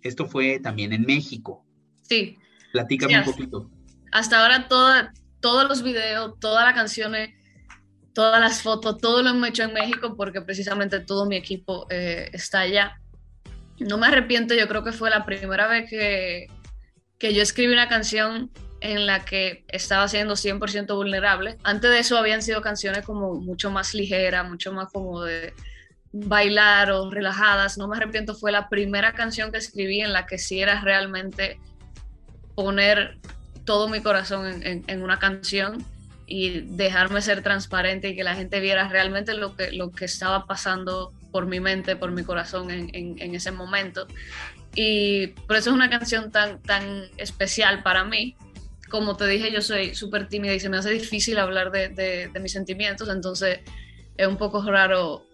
Esto 0.01 0.25
fue 0.25 0.59
también 0.59 0.91
en 0.91 1.03
México. 1.03 1.63
Sí. 2.01 2.39
Platícame 2.71 3.19
un 3.19 3.25
poquito. 3.25 3.69
Hasta 4.11 4.41
ahora 4.41 4.67
toda, 4.67 5.13
todos 5.39 5.69
los 5.69 5.83
videos, 5.83 6.39
todas 6.39 6.65
las 6.65 6.73
canciones 6.73 7.29
todas 8.13 8.39
las 8.39 8.61
fotos, 8.61 8.97
todo 8.99 9.23
lo 9.23 9.29
hemos 9.29 9.49
hecho 9.49 9.63
en 9.63 9.73
México 9.73 10.15
porque 10.15 10.41
precisamente 10.41 10.99
todo 10.99 11.25
mi 11.25 11.35
equipo 11.35 11.87
eh, 11.89 12.29
está 12.33 12.61
allá. 12.61 12.99
No 13.79 13.97
me 13.97 14.07
arrepiento, 14.07 14.53
yo 14.53 14.67
creo 14.67 14.83
que 14.83 14.91
fue 14.91 15.09
la 15.09 15.25
primera 15.25 15.67
vez 15.67 15.89
que, 15.89 16.47
que 17.17 17.33
yo 17.33 17.41
escribí 17.41 17.73
una 17.73 17.89
canción 17.89 18.51
en 18.81 19.05
la 19.05 19.23
que 19.23 19.63
estaba 19.69 20.07
siendo 20.07 20.35
100% 20.35 20.93
vulnerable. 20.93 21.57
Antes 21.63 21.89
de 21.89 21.99
eso 21.99 22.17
habían 22.17 22.41
sido 22.41 22.61
canciones 22.61 23.05
como 23.05 23.35
mucho 23.35 23.71
más 23.71 23.93
ligeras, 23.93 24.47
mucho 24.47 24.73
más 24.73 24.91
como 24.91 25.21
de 25.21 25.53
bailar 26.11 26.91
o 26.91 27.09
relajadas. 27.09 27.77
No 27.77 27.87
me 27.87 27.97
arrepiento, 27.97 28.35
fue 28.35 28.51
la 28.51 28.69
primera 28.69 29.13
canción 29.13 29.51
que 29.51 29.57
escribí 29.57 30.01
en 30.01 30.13
la 30.13 30.25
que 30.25 30.37
sí 30.37 30.59
era 30.59 30.81
realmente 30.81 31.59
poner 32.55 33.17
todo 33.65 33.87
mi 33.87 34.01
corazón 34.01 34.61
en, 34.63 35.01
una 35.01 35.17
canción 35.17 35.83
y 36.25 36.61
dejarme 36.61 37.21
ser 37.21 37.43
transparente 37.43 38.09
y 38.09 38.15
que 38.15 38.23
la 38.23 38.35
gente 38.35 38.59
viera 38.59 38.87
realmente 38.87 39.33
lo 39.33 39.55
que, 39.55 39.71
lo 39.71 39.91
que 39.91 40.05
estaba 40.05 40.45
pasando 40.45 41.11
por 41.31 41.45
mi 41.47 41.59
mente, 41.59 41.95
por 41.95 42.11
mi 42.11 42.23
corazón 42.23 42.71
en, 42.71 42.89
en, 42.93 43.35
ese 43.35 43.51
momento. 43.51 44.07
Y 44.75 45.27
por 45.27 45.57
eso 45.57 45.69
es 45.71 45.75
una 45.75 45.89
canción 45.89 46.31
tan, 46.31 46.61
tan 46.61 47.09
especial 47.17 47.83
para 47.83 48.03
mí. 48.03 48.35
Como 48.89 49.17
te 49.17 49.27
dije, 49.27 49.51
yo 49.51 49.61
soy 49.61 49.95
súper 49.95 50.27
tímida 50.27 50.53
y 50.53 50.59
se 50.59 50.69
me 50.69 50.77
hace 50.77 50.91
difícil 50.91 51.39
hablar 51.39 51.71
de, 51.71 51.89
de, 51.89 52.39
mis 52.39 52.51
sentimientos, 52.51 53.09
entonces 53.09 53.59
es 54.15 54.27
un 54.27 54.37
poco 54.37 54.61
raro 54.61 55.25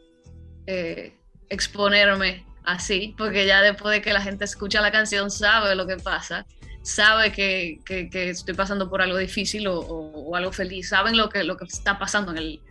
eh, 0.65 1.13
exponerme 1.49 2.45
así, 2.63 3.13
porque 3.17 3.45
ya 3.45 3.61
después 3.61 3.93
de 3.93 4.01
que 4.01 4.13
la 4.13 4.21
gente 4.21 4.45
escucha 4.45 4.81
la 4.81 4.91
canción 4.91 5.29
sabe 5.29 5.75
lo 5.75 5.85
que 5.85 5.97
pasa 5.97 6.45
sabe 6.81 7.31
que, 7.31 7.79
que, 7.85 8.29
estoy 8.29 8.53
pasando 8.53 8.89
por 8.89 9.01
algo 9.01 9.17
difícil 9.17 9.67
o, 9.67 9.79
o, 9.79 10.35
algo 10.35 10.51
feliz, 10.51 10.89
saben 10.89 11.17
lo 11.17 11.29
que, 11.29 11.43
lo 11.43 11.57
que 11.57 11.65
está 11.65 11.99
pasando 11.99 12.31
en 12.31 12.37
el, 12.37 12.61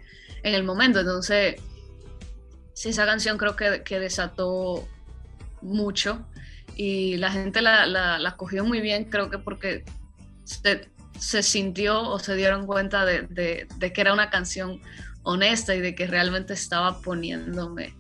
en 0.43 0.55
el 0.55 0.65
momento. 0.65 1.01
Entonces, 1.01 1.57
sí, 2.75 2.91
esa 2.91 3.07
canción 3.07 3.39
creo 3.39 3.57
que, 3.57 3.83
que 3.83 4.01
desató 4.01 4.89
mucho 5.61 6.27
y 6.77 7.17
la 7.17 7.33
gente 7.33 7.61
la, 7.61 7.87
la, 7.87 8.19
la, 8.19 8.37
cogió 8.37 8.65
muy 8.65 8.81
bien, 8.81 9.05
creo 9.05 9.31
que 9.31 9.39
porque 9.39 9.85
se, 10.45 10.89
se 11.19 11.43
sintió 11.43 12.01
o 12.03 12.19
se 12.19 12.37
dieron 12.37 12.67
cuenta 12.67 13.05
de, 13.05 13.23
de, 13.23 13.67
de, 13.77 13.93
que 13.93 14.01
era 14.01 14.13
una 14.13 14.31
canción 14.31 14.81
honesta 15.23 15.75
y 15.75 15.81
de 15.81 15.95
que 15.95 16.07
realmente 16.07 16.55
estaba 16.55 17.01
poniéndome, 17.01 17.95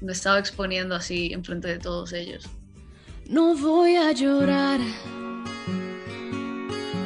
me 0.00 0.12
estaba 0.12 0.38
exponiendo 0.38 0.94
así 0.94 1.32
enfrente 1.32 1.68
de 1.68 1.78
todos 1.78 2.12
ellos. 2.12 2.48
No 3.28 3.56
voy 3.56 3.96
a 3.96 4.12
llorar 4.12 4.78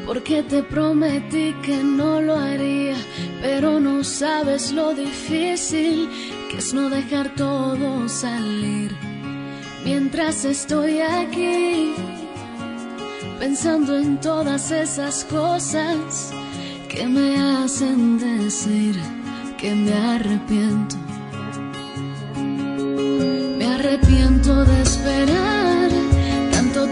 porque 0.07 0.43
te 0.43 0.63
prometí 0.63 1.55
que 1.63 1.83
no 1.83 2.21
lo 2.21 2.37
haría, 2.37 2.97
pero 3.41 3.81
no 3.81 4.05
sabes 4.05 4.71
lo 4.71 4.93
difícil 4.93 6.11
que 6.51 6.59
es 6.59 6.75
no 6.75 6.91
dejar 6.91 7.35
todo 7.37 8.07
salir. 8.07 8.95
Mientras 9.83 10.45
estoy 10.45 11.01
aquí, 11.01 11.95
pensando 13.39 13.97
en 13.97 14.21
todas 14.21 14.71
esas 14.73 15.25
cosas 15.25 16.35
que 16.91 17.07
me 17.07 17.39
hacen 17.39 18.19
decir 18.19 18.95
que 19.57 19.75
me 19.75 19.95
arrepiento 19.95 21.01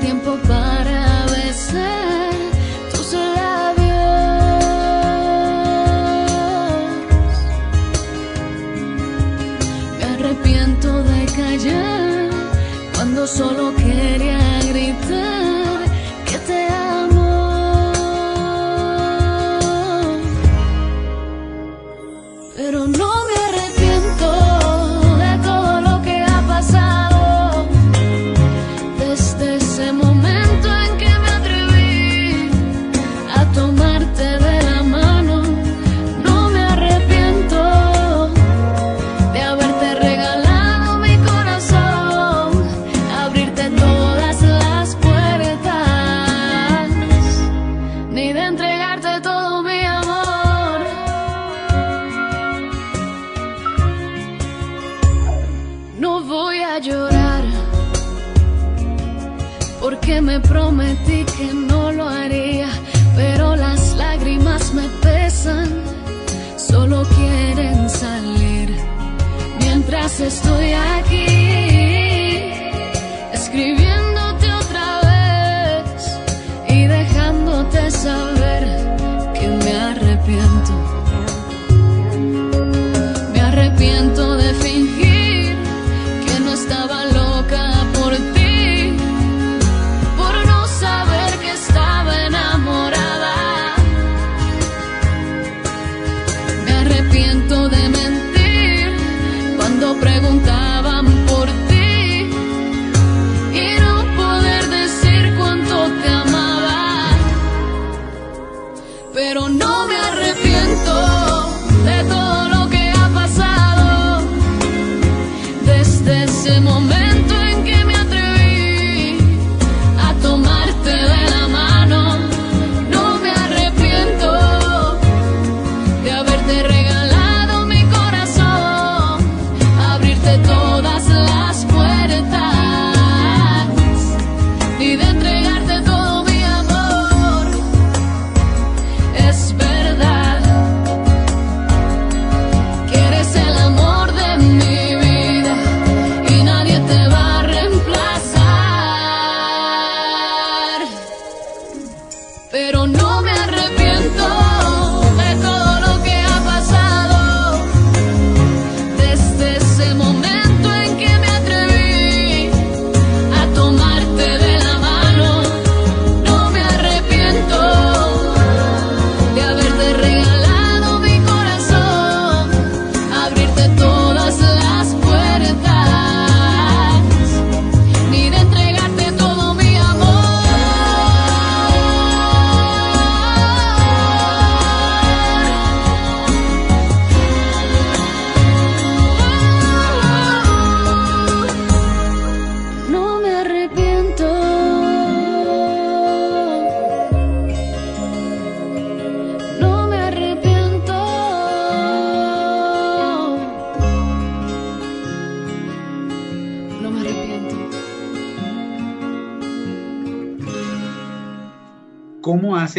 tiempo 0.08 0.38
para 0.48 1.26
besar 1.26 2.32
tus 2.90 3.12
labios. 3.12 3.88
Me 9.98 10.04
arrepiento 10.14 11.02
de 11.02 11.26
callar 11.26 12.30
cuando 12.94 13.26
solo 13.26 13.74
quería 13.76 14.40
gritar. 14.70 15.37
Llorar. 56.80 57.44
Porque 59.80 60.20
me 60.20 60.40
prometí 60.40 61.24
que 61.24 61.52
no 61.54 61.92
lo 61.92 62.08
haría, 62.08 62.68
pero 63.16 63.56
las 63.56 63.96
lágrimas 63.96 64.72
me 64.74 64.88
pesan, 65.02 65.68
solo 66.56 67.04
quieren 67.16 67.88
salir 67.88 68.88
mientras 69.60 70.20
estoy 70.20 70.72
aquí 70.72 71.26
escribiéndote 73.32 74.52
otra 74.52 75.00
vez 75.08 76.18
y 76.68 76.86
dejándote 76.86 77.90
saber 77.90 78.37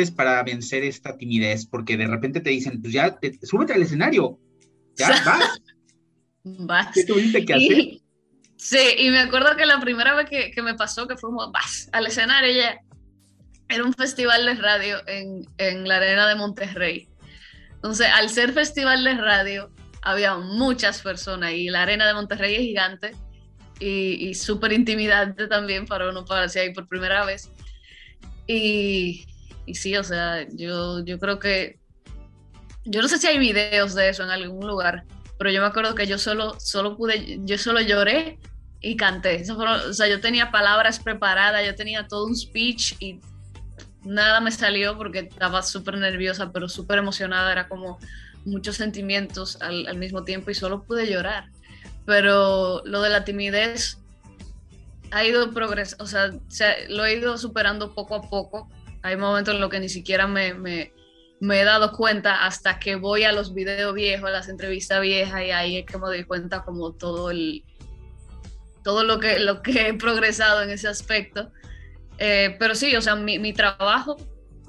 haces 0.02 0.12
para 0.12 0.42
vencer 0.44 0.84
esta 0.84 1.18
timidez? 1.18 1.66
Porque 1.66 1.98
de 1.98 2.08
repente 2.08 2.40
te 2.42 2.50
dicen, 2.50 2.82
pues 2.82 2.94
ya, 2.94 3.18
te- 3.18 3.38
súbete 3.46 3.74
al 3.74 3.82
escenario. 3.82 4.40
Ya, 4.96 5.10
vas. 5.26 5.62
Vas. 6.44 6.88
¿Qué 6.94 7.04
tuviste 7.04 7.46
que 7.46 7.54
hacer? 7.54 7.80
Y- 7.80 8.04
sí, 8.58 8.80
y 8.98 9.10
me 9.10 9.20
acuerdo 9.20 9.56
que 9.56 9.66
la 9.66 9.80
primera 9.80 10.16
vez 10.16 10.30
que, 10.30 10.52
que 10.52 10.62
me 10.62 10.76
pasó, 10.76 11.08
que 11.08 11.18
fuimos 11.18 11.52
vas, 11.52 11.90
al 11.92 12.08
escenario 12.08 12.54
ya, 12.54 12.80
era 13.68 13.84
un 13.84 13.94
festival 13.94 14.46
de 14.46 14.56
radio 14.56 14.98
en, 15.08 15.46
en 15.58 15.88
la 15.88 15.98
arena 15.98 16.28
de 16.28 16.36
Monterrey. 16.36 17.08
Entonces, 17.76 18.08
al 18.14 18.30
ser 18.30 18.52
festival 18.52 19.04
de 19.04 19.14
radio, 19.16 19.72
había 20.02 20.36
muchas 20.38 21.02
personas 21.02 21.54
y 21.54 21.70
la 21.70 21.84
arena 21.84 22.08
de 22.08 22.14
Monterrey 22.14 22.56
es 22.56 22.62
gigante 22.62 23.12
y, 23.80 24.28
y 24.28 24.34
súper 24.34 24.74
intimidante 24.74 25.48
también 25.48 25.86
para 25.86 26.10
uno 26.10 26.26
pararse 26.26 26.60
ahí 26.62 26.74
por 26.74 26.88
primera 26.88 27.26
vez. 27.26 27.52
Y, 28.48 29.26
y 29.70 29.76
sí, 29.76 29.96
o 29.96 30.04
sea, 30.04 30.48
yo, 30.52 31.04
yo 31.06 31.20
creo 31.20 31.38
que, 31.38 31.80
yo 32.86 33.02
no 33.02 33.08
sé 33.08 33.20
si 33.20 33.28
hay 33.28 33.38
videos 33.38 33.94
de 33.94 34.10
eso 34.10 34.24
en 34.24 34.32
algún 34.32 34.68
lugar, 34.68 35.06
pero 35.38 35.52
yo 35.52 35.62
me 35.62 35.68
acuerdo 35.68 35.94
que 35.94 36.08
yo 36.08 36.18
solo, 36.18 36.60
solo 36.60 36.98
pude, 36.98 37.40
yo 37.46 37.58
solo 37.58 37.80
lloré 37.82 38.40
y 38.82 38.96
canté. 38.96 39.44
O 39.52 39.94
sea, 39.94 40.08
yo 40.08 40.20
tenía 40.20 40.52
palabras 40.52 41.00
preparadas, 41.00 41.66
yo 41.66 41.76
tenía 41.76 42.08
todo 42.08 42.26
un 42.26 42.36
speech 42.36 42.96
y 43.00 43.20
nada 44.04 44.40
me 44.40 44.52
salió 44.52 44.98
porque 44.98 45.20
estaba 45.20 45.62
súper 45.62 45.98
nerviosa, 45.98 46.52
pero 46.52 46.68
súper 46.68 46.98
emocionada, 46.98 47.52
era 47.52 47.68
como 47.68 48.00
muchos 48.46 48.78
sentimientos 48.78 49.62
al, 49.62 49.98
mismo 49.98 50.24
tiempo 50.24 50.50
y 50.50 50.56
solo 50.56 50.84
pude 50.84 51.08
llorar. 51.08 51.50
Pero 52.06 52.82
lo 52.86 53.02
de 53.02 53.10
la 53.10 53.24
timidez 53.24 54.00
ha 55.12 55.24
ido 55.26 55.52
progresando, 55.52 56.04
o 56.04 56.08
sea, 56.08 56.32
se- 56.48 56.90
lo 56.90 57.06
he 57.06 57.18
ido 57.18 57.38
superando 57.38 57.94
poco 57.94 58.16
a 58.16 58.22
poco. 58.30 58.68
Hay 59.02 59.18
momentos 59.18 59.54
en 59.56 59.62
los 59.62 59.70
que 59.70 59.80
ni 59.80 59.90
siquiera 59.90 60.28
me, 60.28 60.92
he 61.42 61.64
dado 61.64 61.92
cuenta 61.92 62.46
hasta 62.46 62.80
que 62.80 62.96
voy 62.96 63.24
a 63.24 63.32
los 63.32 63.54
videos 63.54 63.94
viejos, 63.94 64.30
a 64.30 64.32
las 64.32 64.50
entrevistas 64.50 65.02
viejas 65.02 65.42
y 65.44 65.52
ahí 65.52 65.78
es 65.78 65.86
que 65.86 65.98
me 65.98 66.08
doy 66.08 66.24
cuenta 66.24 66.64
como 66.64 66.94
todo 66.94 67.32
el 67.32 67.64
todo 68.84 69.04
lo 69.04 69.20
que, 69.20 69.40
lo 69.40 69.62
que 69.62 69.90
he 69.90 69.94
progresado 69.94 70.62
en 70.64 70.70
ese 70.70 70.88
aspecto. 70.88 71.52
Eh, 72.18 72.56
pero 72.60 72.76
sí, 72.76 72.96
o 72.96 73.02
sea, 73.02 73.16
mi, 73.16 73.38
mi 73.38 73.54
trabajo, 73.54 74.18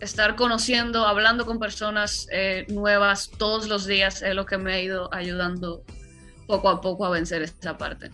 estar 0.00 0.34
conociendo, 0.36 1.06
hablando 1.06 1.46
con 1.46 1.58
personas 1.58 2.26
eh, 2.32 2.66
nuevas 2.68 3.30
todos 3.38 3.68
los 3.68 3.86
días 3.86 4.22
es 4.22 4.34
lo 4.34 4.46
que 4.46 4.58
me 4.58 4.72
ha 4.72 4.80
ido 4.80 5.12
ayudando 5.12 5.84
poco 6.46 6.68
a 6.68 6.80
poco 6.80 7.04
a 7.06 7.10
vencer 7.10 7.42
esa 7.42 7.76
parte. 7.76 8.10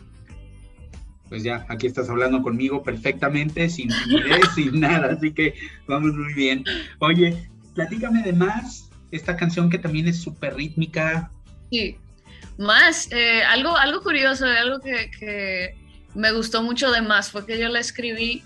Pues 1.28 1.42
ya, 1.42 1.66
aquí 1.68 1.86
estás 1.86 2.08
hablando 2.08 2.40
conmigo 2.42 2.82
perfectamente, 2.82 3.68
sin 3.68 3.88
timidez, 3.88 4.40
sin 4.54 4.80
nada, 4.80 5.12
así 5.12 5.32
que 5.32 5.54
vamos 5.86 6.14
muy 6.14 6.32
bien. 6.34 6.64
Oye, 7.00 7.48
platícame 7.74 8.22
de 8.22 8.32
más 8.32 8.90
esta 9.10 9.36
canción 9.36 9.68
que 9.70 9.78
también 9.78 10.06
es 10.06 10.20
súper 10.20 10.54
rítmica. 10.54 11.30
Sí, 11.70 11.98
más, 12.58 13.10
eh, 13.12 13.42
algo, 13.42 13.76
algo 13.76 14.02
curioso, 14.02 14.46
algo 14.46 14.80
que, 14.80 15.74
me 16.14 16.32
gustó 16.32 16.62
mucho 16.62 16.90
de 16.90 17.02
más 17.02 17.30
fue 17.30 17.44
que 17.44 17.58
yo 17.58 17.68
la 17.68 17.80
escribí 17.80 18.42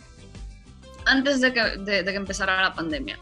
antes 1.07 1.41
de 1.41 1.53
que, 1.53 1.63
de, 1.77 2.05
que 2.05 2.15
empezara 2.17 2.61
la 2.61 2.75
pandemia. 2.75 3.19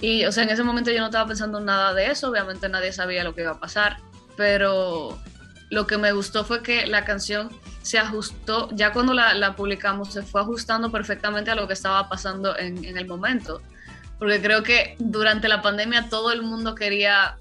Y, 0.00 0.24
o 0.24 0.32
sea, 0.32 0.44
en 0.44 0.50
ese 0.50 0.62
momento 0.62 0.90
yo 0.90 1.00
no 1.00 1.06
estaba 1.06 1.28
pensando 1.28 1.60
nada 1.60 1.92
de 1.94 2.10
eso, 2.10 2.30
obviamente 2.30 2.68
nadie 2.68 2.92
sabía 2.92 3.24
lo 3.24 3.34
que 3.34 3.42
iba 3.42 3.52
a 3.52 3.60
pasar, 3.60 3.98
pero 4.36 5.18
lo 5.70 5.86
que 5.86 5.98
me 5.98 6.12
gustó 6.12 6.44
fue 6.44 6.62
que 6.62 6.86
la 6.86 7.04
canción 7.04 7.50
se 7.82 7.98
ajustó, 7.98 8.68
ya 8.72 8.92
cuando 8.92 9.12
la, 9.12 9.54
publicamos, 9.56 10.12
se 10.12 10.22
fue 10.22 10.40
ajustando 10.40 10.90
perfectamente 10.90 11.50
a 11.50 11.54
lo 11.54 11.66
que 11.66 11.74
estaba 11.74 12.08
pasando 12.08 12.56
en, 12.56 12.84
en, 12.84 12.96
el 12.96 13.06
momento. 13.06 13.60
Porque 14.18 14.40
creo 14.40 14.62
que 14.62 14.96
durante 14.98 15.48
la 15.48 15.62
pandemia 15.62 16.08
todo 16.08 16.30
el 16.32 16.42
mundo 16.42 16.74
quería 16.74 17.38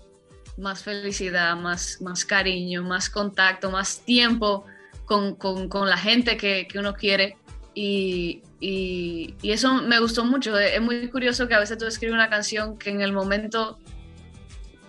más 0.58 0.84
felicidad, 0.84 1.56
más, 1.56 2.02
más 2.02 2.26
cariño, 2.26 2.84
más 2.84 3.10
contacto, 3.10 3.70
más 3.70 4.02
tiempo 4.02 4.66
con, 5.06 5.36
con, 5.36 5.70
con 5.70 5.90
la 5.90 5.98
gente 5.98 6.38
que, 6.38 6.68
que 6.68 6.80
uno 6.80 6.94
quiere. 6.94 7.38
Y, 7.74 8.42
y, 8.60 9.36
eso 9.44 9.76
me 9.76 10.00
gustó 10.00 10.26
mucho. 10.26 10.58
Es 10.58 10.82
muy 10.82 11.10
curioso 11.10 11.48
que 11.48 11.54
a 11.54 11.60
veces 11.60 11.78
tú 11.78 11.86
escribes 11.86 12.14
una 12.14 12.30
canción 12.30 12.78
que 12.78 12.90
en 12.90 13.02
el 13.02 13.14
momento 13.14 13.80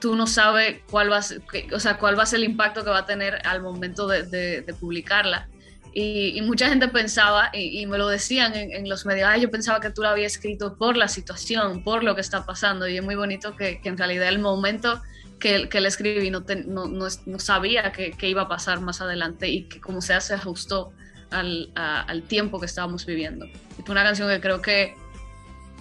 tú 0.02 0.16
no 0.16 0.26
sabes 0.26 0.80
cuál 0.90 1.12
va 1.12 1.18
a 1.18 1.22
ser, 1.22 1.42
o 1.72 1.78
sea, 1.78 1.96
cuál 1.96 2.18
va 2.18 2.24
a 2.24 2.26
ser 2.26 2.40
el 2.40 2.44
impacto 2.44 2.82
que 2.82 2.90
va 2.90 2.98
a 2.98 3.06
tener 3.06 3.38
al 3.46 3.62
momento 3.62 4.08
de, 4.08 4.74
publicarla. 4.80 5.48
Y, 5.94 6.40
mucha 6.42 6.68
gente 6.68 6.88
pensaba, 6.88 7.50
y, 7.52 7.86
me 7.86 7.98
lo 7.98 8.08
decían 8.08 8.52
en, 8.56 8.88
los 8.88 9.06
medios, 9.06 9.30
yo 9.40 9.48
pensaba 9.48 9.80
que 9.80 9.90
tú 9.90 10.02
la 10.02 10.10
habías 10.10 10.32
escrito 10.32 10.76
por 10.76 10.96
la 10.96 11.06
situación, 11.06 11.84
por 11.84 12.02
lo 12.02 12.16
que 12.16 12.20
está 12.20 12.44
pasando. 12.44 12.88
Y 12.88 12.96
es 12.96 13.04
muy 13.04 13.14
bonito 13.14 13.54
que, 13.54 13.80
que 13.80 13.90
en 13.90 13.96
realidad 13.96 14.26
el 14.26 14.40
momento 14.40 15.00
que, 15.38 15.68
que 15.68 15.78
escribí 15.78 16.32
no, 16.32 17.38
sabía 17.38 17.92
que, 17.92 18.28
iba 18.28 18.42
a 18.42 18.48
pasar 18.48 18.80
más 18.80 19.00
adelante 19.00 19.48
y 19.48 19.68
que 19.68 19.80
como 19.80 20.02
sea 20.02 20.20
se 20.20 20.34
ajustó 20.34 20.92
al, 21.30 21.70
al 21.76 22.22
tiempo 22.24 22.58
que 22.58 22.66
estábamos 22.66 23.06
viviendo. 23.06 23.46
Fue 23.84 23.92
una 23.92 24.02
canción 24.02 24.28
que 24.28 24.40
creo 24.40 24.60
que 24.60 24.96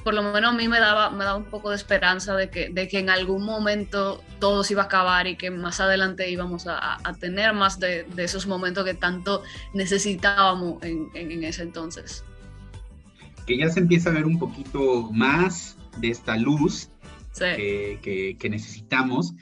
por 0.04 0.14
lo 0.14 0.24
menos 0.24 0.54
a 0.54 0.58
mí 0.58 0.68
me 0.68 0.80
daba, 0.80 1.12
me 1.12 1.24
daba 1.24 1.38
un 1.38 1.46
poco 1.46 1.70
de 1.70 1.76
esperanza 1.76 2.36
de 2.36 2.50
que, 2.50 2.70
de 2.70 2.88
que 2.88 3.00
en 3.00 3.10
algún 3.10 3.44
momento 3.44 4.24
todo 4.40 4.64
se 4.64 4.74
iba 4.74 4.84
a 4.84 4.86
acabar 4.86 5.28
y 5.28 5.36
que 5.36 5.52
más 5.52 5.80
adelante 5.80 6.30
íbamos 6.30 6.68
a, 6.68 6.98
a 7.08 7.14
tener 7.14 7.54
más 7.54 7.80
de, 7.80 8.04
de, 8.04 8.24
esos 8.24 8.48
momentos 8.48 8.84
que 8.84 8.94
tanto 8.94 9.44
necesitábamos 9.74 10.82
en, 10.84 11.10
en, 11.14 11.44
ese 11.44 11.64
entonces. 11.64 12.24
Que 13.46 13.58
ya 13.58 13.70
se 13.70 13.80
empieza 13.80 14.10
a 14.10 14.14
ver 14.14 14.26
un 14.26 14.40
poquito 14.40 15.12
más 15.12 15.78
de 15.98 16.10
esta 16.10 16.38
luz 16.38 16.90
sí. 17.32 17.46
que, 17.56 18.00
que, 18.02 18.38
que, 18.40 18.50
necesitamos. 18.50 19.34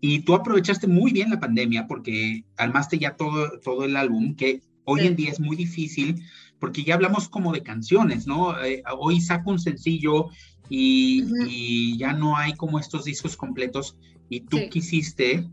Y 0.00 0.20
tú 0.20 0.34
aprovechaste 0.34 0.86
muy 0.86 1.12
bien 1.12 1.30
la 1.30 1.40
pandemia 1.40 1.86
porque 1.86 2.44
armaste 2.56 2.98
ya 2.98 3.16
todo, 3.16 3.58
todo 3.60 3.84
el 3.84 3.96
álbum, 3.96 4.36
que 4.36 4.60
hoy 4.84 5.00
sí. 5.00 5.06
en 5.08 5.16
día 5.16 5.30
es 5.30 5.40
muy 5.40 5.56
difícil 5.56 6.22
porque 6.64 6.82
ya 6.82 6.94
hablamos 6.94 7.28
como 7.28 7.52
de 7.52 7.62
canciones, 7.62 8.26
¿no? 8.26 8.58
Eh, 8.64 8.82
hoy 8.96 9.20
saco 9.20 9.50
un 9.50 9.58
sencillo 9.58 10.30
y, 10.70 11.22
uh 11.22 11.26
-huh. 11.26 11.46
y, 11.46 11.98
ya 11.98 12.14
no 12.14 12.38
hay 12.38 12.54
como 12.54 12.78
estos 12.78 13.04
discos 13.04 13.36
completos 13.36 13.98
y 14.30 14.40
tú 14.40 14.56
sí. 14.56 14.70
quisiste 14.70 15.46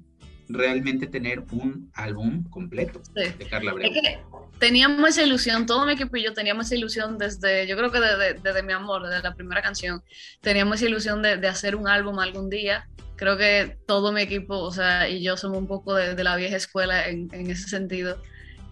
realmente 0.47 1.08
tener 1.08 1.43
un 1.52 1.91
álbum 1.95 2.45
completo 2.45 3.02
sí. 3.04 3.24
de 3.38 3.45
Carla 3.45 3.71
Abreu. 3.71 3.91
Es 3.91 4.02
que 4.02 4.19
teníamos 4.58 5.10
esa 5.10 5.24
ilusión, 5.24 5.65
todo 5.65 5.86
mi 5.86 5.91
equipo 5.91 6.15
y 6.15 6.24
yo 6.24 6.32
teníamos 6.32 6.67
esa 6.67 6.76
ilusión 6.76 7.17
desde, 7.17 7.67
yo 7.67 7.76
creo 7.76 7.91
que 7.91 8.00
desde, 8.00 8.36
desde 8.36 8.63
mi 8.63 8.71
amor, 8.71 9.06
desde 9.06 9.21
la 9.21 9.36
primera 9.36 9.62
canción, 9.62 10.02
teníamos 10.39 10.78
esa 10.78 10.86
ilusión 10.86 11.21
de, 11.21 11.36
de, 11.36 11.47
hacer 11.50 11.76
un 11.76 11.89
álbum 11.89 12.19
algún 12.19 12.50
día. 12.50 12.88
Creo 13.17 13.36
que 13.36 13.80
todo 13.86 14.13
mi 14.13 14.21
equipo, 14.21 14.58
o 14.60 14.71
sea, 14.71 15.10
y 15.10 15.21
yo 15.21 15.36
somos 15.36 15.58
un 15.58 15.67
poco 15.67 15.93
de, 15.93 16.15
de 16.15 16.24
la 16.24 16.38
vieja 16.38 16.56
escuela 16.56 17.10
en, 17.10 17.28
en 17.34 17.52
ese 17.52 17.67
sentido 17.67 18.17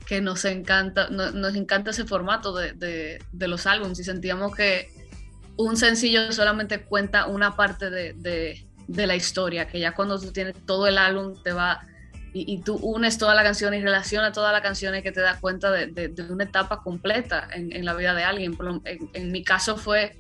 que 0.10 0.22
nos 0.22 0.44
encanta, 0.44 1.08
no, 1.12 1.30
nos 1.30 1.54
encanta 1.54 1.92
ese 1.92 2.04
formato 2.04 2.52
de, 2.52 2.74
de, 2.74 3.24
de, 3.32 3.48
los 3.48 3.68
álbumes 3.68 4.00
y 4.00 4.04
sentíamos 4.04 4.56
que 4.56 4.90
un 5.56 5.78
sencillo 5.78 6.32
solamente 6.32 6.82
cuenta 6.82 7.28
una 7.28 7.56
parte 7.56 7.92
de, 7.92 8.16
de, 8.88 9.08
la 9.08 9.16
historia, 9.16 9.68
que 9.68 9.80
ya 9.80 9.94
cuando 9.94 10.20
tú 10.20 10.32
tienes 10.32 10.56
todo 10.66 10.88
el 10.88 10.98
álbum 10.98 11.36
te 11.44 11.54
va 11.54 11.86
y, 12.34 12.60
tú 12.64 12.78
unes 12.78 13.20
toda 13.20 13.36
la 13.36 13.44
canción 13.44 13.72
y 13.76 13.82
relacionas 13.82 14.34
toda 14.34 14.52
la 14.52 14.64
canción 14.64 14.96
y 14.96 15.04
que 15.04 15.12
te 15.12 15.22
das 15.22 15.40
cuenta 15.40 15.70
de, 15.72 16.12
una 16.28 16.46
etapa 16.46 16.82
completa 16.82 17.48
en, 17.54 17.72
en, 17.72 17.86
la 17.86 17.94
vida 17.94 18.16
de 18.16 18.24
alguien. 18.24 18.58
En, 18.86 19.12
en 19.14 19.32
mi 19.32 19.44
caso 19.44 19.78
fue 19.78 20.18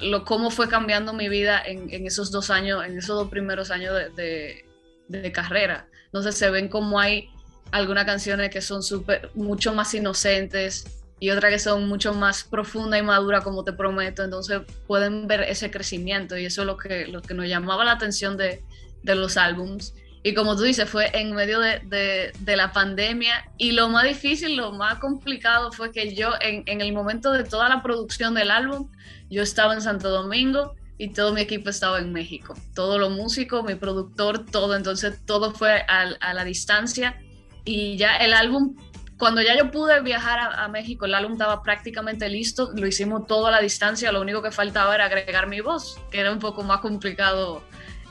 lo, 0.00 0.24
cómo 0.24 0.52
fue 0.52 0.68
cambiando 0.68 1.12
mi 1.12 1.28
vida 1.28 1.60
en, 1.60 1.92
en, 1.92 2.06
esos 2.06 2.30
dos 2.30 2.50
años, 2.50 2.84
en 2.84 2.98
esos 2.98 3.16
dos 3.16 3.28
primeros 3.28 3.72
años 3.72 3.96
de, 4.14 4.64
de 5.08 5.32
carrera. 5.32 5.88
Entonces 6.06 6.36
se 6.36 6.50
ven 6.50 6.68
como 6.68 7.00
hay 7.00 7.32
algunas 7.72 8.04
canciones 8.04 8.50
que 8.50 8.60
son 8.60 8.82
super, 8.82 9.30
mucho 9.34 9.74
más 9.74 9.92
inocentes 9.94 10.86
y 11.18 11.30
otras 11.30 11.52
que 11.52 11.58
son 11.58 11.88
mucho 11.88 12.12
más 12.14 12.44
profundas 12.44 13.00
y 13.00 13.02
maduras, 13.02 13.42
como 13.42 13.64
te 13.64 13.72
prometo. 13.72 14.22
Entonces 14.22 14.60
pueden 14.86 15.26
ver 15.26 15.42
ese 15.42 15.70
crecimiento 15.70 16.36
y 16.36 16.44
eso 16.44 16.62
es 16.62 16.66
lo 16.66 16.76
que, 16.76 17.06
lo 17.06 17.22
que 17.22 17.34
nos 17.34 17.48
llamaba 17.48 17.84
la 17.84 17.92
atención 17.92 18.36
de, 18.36 18.62
de 19.02 19.14
los 19.14 19.36
álbums. 19.36 19.94
Y 20.22 20.34
como 20.34 20.54
tú 20.54 20.62
dices, 20.62 20.88
fue 20.88 21.10
en 21.14 21.34
medio 21.34 21.58
de, 21.58 21.80
de, 21.86 22.32
de, 22.38 22.56
la 22.56 22.72
pandemia 22.72 23.50
y 23.56 23.72
lo 23.72 23.88
más 23.88 24.04
difícil, 24.04 24.56
lo 24.56 24.70
más 24.72 24.98
complicado 24.98 25.72
fue 25.72 25.90
que 25.90 26.14
yo 26.14 26.30
en, 26.40 26.62
en, 26.66 26.80
el 26.80 26.92
momento 26.92 27.32
de 27.32 27.42
toda 27.42 27.68
la 27.68 27.82
producción 27.82 28.34
del 28.34 28.52
álbum, 28.52 28.88
yo 29.30 29.42
estaba 29.42 29.74
en 29.74 29.80
Santo 29.80 30.10
Domingo 30.10 30.76
y 30.98 31.12
todo 31.12 31.32
mi 31.32 31.40
equipo 31.40 31.70
estaba 31.70 31.98
en 31.98 32.12
México. 32.12 32.54
Todo 32.74 32.98
lo 32.98 33.10
músico, 33.10 33.64
mi 33.64 33.74
productor, 33.74 34.44
todo. 34.46 34.76
Entonces 34.76 35.24
todo 35.24 35.52
fue 35.52 35.84
a, 35.88 36.02
a 36.20 36.34
la 36.34 36.44
distancia 36.44 37.20
y 37.64 37.96
ya 37.96 38.16
el 38.16 38.34
álbum, 38.34 38.76
cuando 39.18 39.40
ya 39.42 39.56
yo 39.56 39.70
pude 39.70 40.00
viajar 40.00 40.38
a, 40.40 40.68
México, 40.68 41.04
el 41.06 41.14
álbum 41.14 41.32
estaba 41.32 41.62
prácticamente 41.62 42.28
listo, 42.28 42.70
lo 42.74 42.86
hicimos 42.86 43.26
todo 43.26 43.46
a 43.46 43.50
la 43.50 43.60
distancia, 43.60 44.10
lo 44.10 44.20
único 44.20 44.42
que 44.42 44.50
faltaba 44.50 44.94
era 44.94 45.06
agregar 45.06 45.46
mi 45.46 45.60
voz, 45.60 45.98
que 46.10 46.20
era 46.20 46.32
un 46.32 46.38
poco 46.38 46.62
más 46.62 46.80
complicado, 46.80 47.62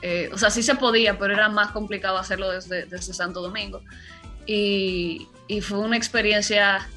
eh, 0.02 0.30
o 0.34 0.38
sea, 0.38 0.50
sí 0.50 0.64
se 0.64 0.76
podía, 0.76 1.18
pero 1.18 1.34
era 1.34 1.50
más 1.50 1.72
complicado 1.72 2.18
hacerlo 2.18 2.50
desde, 2.50 2.86
desde 2.86 3.14
Santo 3.14 3.42
Domingo. 3.42 3.82
Y, 4.46 5.28
y, 5.48 5.62
fue 5.62 5.80
una 5.80 5.98
experiencia 5.98 6.88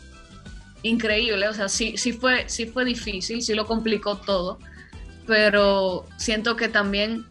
increíble, 0.82 1.48
o 1.48 1.54
sea, 1.54 1.68
sí, 1.68 1.96
sí, 1.96 2.12
fue, 2.12 2.48
sí 2.48 2.66
fue 2.66 2.84
difícil, 2.84 3.42
sí 3.42 3.54
lo 3.54 3.66
complicó 3.66 4.16
todo, 4.16 4.58
pero 5.26 6.06
siento 6.16 6.56
que 6.56 6.68
también 6.68 7.26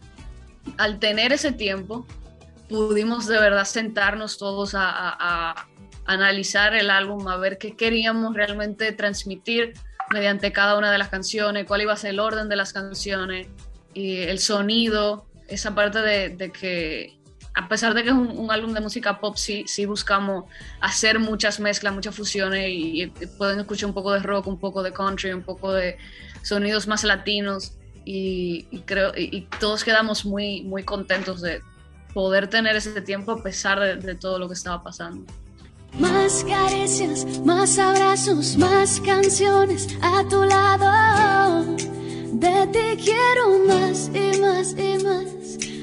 al 0.78 0.98
tener 0.98 1.32
ese 1.32 1.52
tiempo, 1.52 2.06
pudimos 2.68 3.26
de 3.26 3.38
verdad 3.38 3.64
sentarnos 3.64 4.38
todos 4.38 4.74
a, 4.74 4.88
a, 4.88 5.16
a, 5.18 5.66
analizar 6.06 6.74
el 6.74 6.90
álbum, 6.90 7.28
a 7.28 7.36
ver 7.36 7.58
qué 7.58 7.76
queríamos 7.76 8.34
realmente 8.34 8.92
transmitir 8.92 9.72
mediante 10.10 10.52
cada 10.52 10.76
una 10.76 10.92
de 10.92 10.98
las 10.98 11.08
canciones, 11.08 11.66
cuál 11.66 11.82
iba 11.82 11.92
a 11.92 11.96
ser 11.96 12.10
el 12.10 12.20
orden 12.20 12.48
de 12.48 12.56
las 12.56 12.72
canciones, 12.72 13.48
y 13.94 14.18
el 14.18 14.38
sonido, 14.38 15.26
esa 15.48 15.74
parte 15.74 16.00
de, 16.00 16.30
de 16.30 16.50
que 16.52 17.18
a 17.54 17.68
pesar 17.68 17.94
de 17.94 18.02
que 18.02 18.08
es 18.08 18.14
un, 18.14 18.36
un, 18.36 18.50
álbum 18.50 18.72
de 18.74 18.80
música 18.80 19.20
pop, 19.20 19.36
sí, 19.36 19.64
sí 19.68 19.86
buscamos 19.86 20.44
hacer 20.80 21.20
muchas 21.20 21.60
mezclas, 21.60 21.94
muchas 21.94 22.14
fusiones 22.14 22.68
y, 22.68 23.04
y, 23.04 23.06
pueden 23.38 23.60
escuchar 23.60 23.88
un 23.88 23.94
poco 23.94 24.12
de 24.12 24.18
rock, 24.18 24.48
un 24.48 24.58
poco 24.58 24.82
de 24.82 24.92
country, 24.92 25.32
un 25.32 25.42
poco 25.42 25.72
de 25.72 25.96
sonidos 26.42 26.88
más 26.88 27.04
latinos 27.04 27.74
y, 28.04 28.66
y 28.72 28.80
creo 28.80 29.12
y, 29.16 29.42
todos 29.60 29.84
quedamos 29.84 30.24
muy, 30.24 30.62
muy 30.62 30.82
contentos 30.82 31.40
de, 31.40 31.62
poder 32.14 32.48
tener 32.48 32.76
ese 32.76 33.02
tiempo 33.02 33.32
a 33.32 33.42
pesar 33.42 33.78
de, 33.80 33.96
de 33.96 34.14
todo 34.14 34.38
lo 34.38 34.48
que 34.48 34.54
estaba 34.54 34.82
pasando. 34.82 35.26
Más 35.98 36.44
caricias, 36.44 37.26
más 37.44 37.78
abrazos, 37.78 38.56
más 38.56 38.98
canciones 39.00 39.86
a 40.00 40.24
tu 40.28 40.42
lado. 40.42 41.76
De 42.32 42.66
ti 42.72 42.96
quiero 43.04 43.58
más 43.68 44.10
y 44.12 44.40
más 44.40 44.72
y 44.72 44.96
más. 45.04 45.26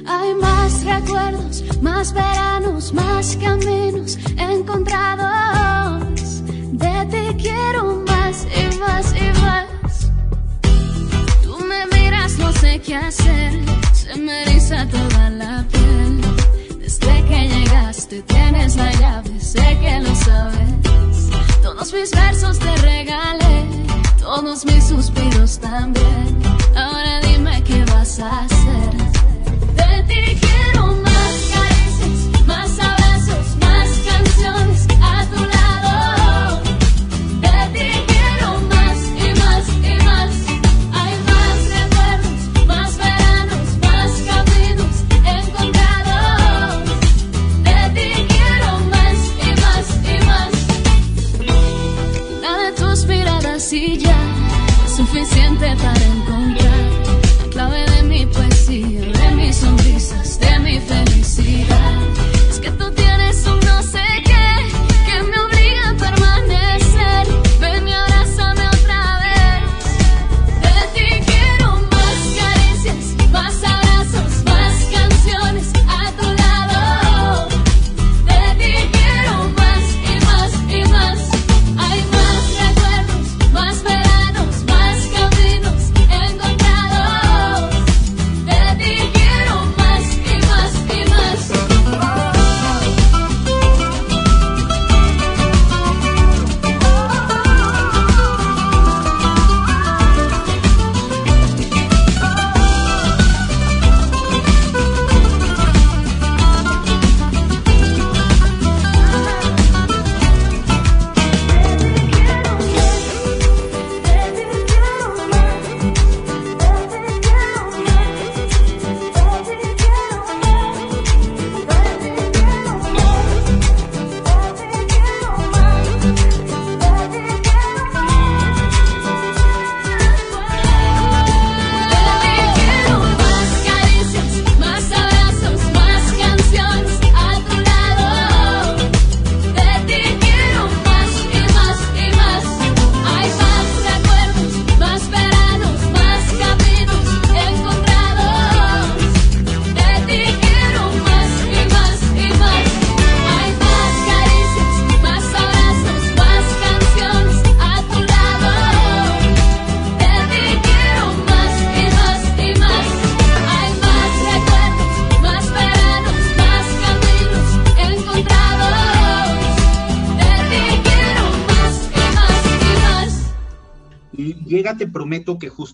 Hay 0.06 0.34
más 0.36 0.84
recuerdos, 0.84 1.64
más 1.82 2.14
veranos, 2.14 2.92
más 2.92 3.38
caminos 3.38 4.18
encontrados. 4.38 6.12
De 6.74 7.08
ti 7.10 7.34
quiero 7.42 8.04
más 8.06 8.46
y 8.46 8.78
más 8.80 9.14
y 9.16 9.32
más. 9.40 10.12
Tú 11.44 11.58
me 11.60 11.86
miras, 11.96 12.38
no 12.38 12.52
sé 12.52 12.82
qué 12.82 12.98
hacer. 12.98 13.54
Se 13.94 14.14
me 14.18 14.42
eriza 14.44 14.86
toda 14.90 15.30
la 15.30 15.66
piel. 15.72 16.11
Desde 17.02 17.26
que 17.26 17.48
llegaste 17.48 18.22
tienes 18.24 18.76
la 18.76 18.92
llave, 18.94 19.40
sé 19.40 19.78
que 19.82 20.00
lo 20.00 20.16
sabes. 20.16 21.30
Todos 21.62 21.94
mis 21.94 22.12
versos 22.12 22.60
te 22.60 22.76
regalé, 22.78 23.66
todos 24.20 24.66
mis 24.66 24.84
suspiros 24.88 25.60
también. 25.60 26.42
Ahora 26.76 27.20
dime 27.22 27.64
qué 27.64 27.84
vas 27.86 28.20
a 28.20 28.42
hacer. 28.46 29.11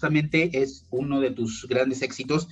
Justamente 0.08 0.50
es 0.54 0.86
uno 0.90 1.20
de 1.20 1.32
tus 1.32 1.68
grandes 1.68 2.02
éxitos. 2.02 2.48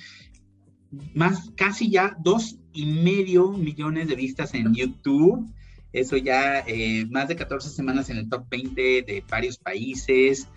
Más, 1.14 1.52
casi 1.56 1.90
ya 1.90 2.16
dos 2.20 2.58
y 2.74 2.86
medio 2.86 3.52
millones 3.52 4.10
de 4.10 4.16
vistas 4.16 4.54
en 4.54 4.74
YouTube. 4.74 5.48
Eso 5.94 6.18
ya, 6.18 6.60
eh, 6.68 7.06
más 7.10 7.30
de 7.30 7.38
14 7.38 7.70
semanas 7.70 8.10
en 8.10 8.18
el 8.18 8.30
top 8.30 8.46
20 8.50 8.82
de 8.82 9.24
varios 9.30 9.58
países. 9.58 10.50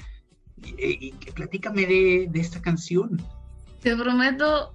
Y, 0.61 1.12
que 1.12 1.30
platícame 1.30 1.87
de, 1.87 2.30
esta 2.34 2.61
canción. 2.61 3.22
Te 3.80 3.94
prometo. 3.94 4.74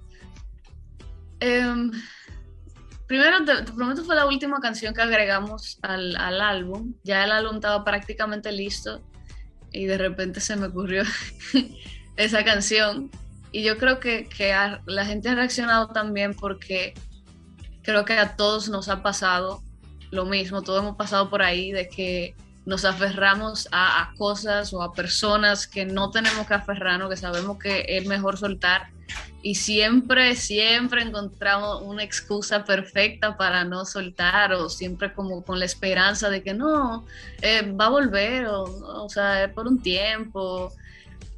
Em, 1.40 1.90
primero, 3.06 3.44
te, 3.44 3.70
prometo 3.72 4.02
fue 4.02 4.14
la 4.14 4.24
última 4.26 4.60
canción 4.60 4.94
que 4.94 5.02
agregamos 5.02 5.78
al, 5.82 6.16
al, 6.16 6.40
álbum. 6.40 6.94
Ya 7.04 7.24
el 7.24 7.32
álbum 7.32 7.56
estaba 7.56 7.84
prácticamente 7.84 8.50
listo 8.50 9.02
y 9.72 9.84
de 9.84 9.98
repente 9.98 10.40
se 10.40 10.56
me 10.56 10.66
ocurrió 10.66 11.02
esa 12.16 12.44
canción. 12.44 13.10
Y 13.52 13.62
yo 13.62 13.78
creo 13.78 14.00
que, 14.00 14.28
que 14.28 14.54
la 14.86 15.06
gente 15.06 15.28
ha 15.28 15.34
reaccionado 15.34 15.88
también 15.88 16.34
porque 16.34 16.94
creo 17.82 18.04
que 18.04 18.14
a 18.14 18.36
todos 18.36 18.68
nos 18.68 18.88
ha 18.88 19.02
pasado 19.02 19.62
lo 20.10 20.24
mismo, 20.24 20.62
todos 20.62 20.82
hemos 20.82 20.96
pasado 20.96 21.28
por 21.30 21.42
ahí 21.42 21.72
de 21.72 21.88
que 21.88 22.34
nos 22.66 22.84
aferramos 22.84 23.68
a, 23.72 24.12
cosas 24.16 24.72
o 24.72 24.82
a 24.82 24.92
personas 24.92 25.66
que 25.66 25.84
no 25.84 26.10
tenemos 26.10 26.46
que 26.46 26.54
aferrarnos, 26.54 27.10
que 27.10 27.16
sabemos 27.16 27.58
que 27.58 27.84
es 27.88 28.06
mejor 28.06 28.38
soltar 28.38 28.88
y 29.42 29.56
siempre, 29.56 30.34
siempre 30.34 31.02
encontramos 31.02 31.82
una 31.82 32.02
excusa 32.02 32.64
perfecta 32.64 33.36
para 33.36 33.64
no 33.64 33.84
soltar 33.84 34.54
o 34.54 34.70
siempre 34.70 35.12
como 35.12 35.44
con 35.44 35.58
la 35.58 35.66
esperanza 35.66 36.30
de 36.30 36.42
que 36.42 36.54
no, 36.54 37.04
eh, 37.42 37.70
va 37.78 37.86
a 37.86 37.90
volver 37.90 38.46
o, 38.46 38.62
o 38.62 39.08
sea, 39.10 39.44
es 39.44 39.52
por 39.52 39.68
un 39.68 39.82
tiempo. 39.82 40.72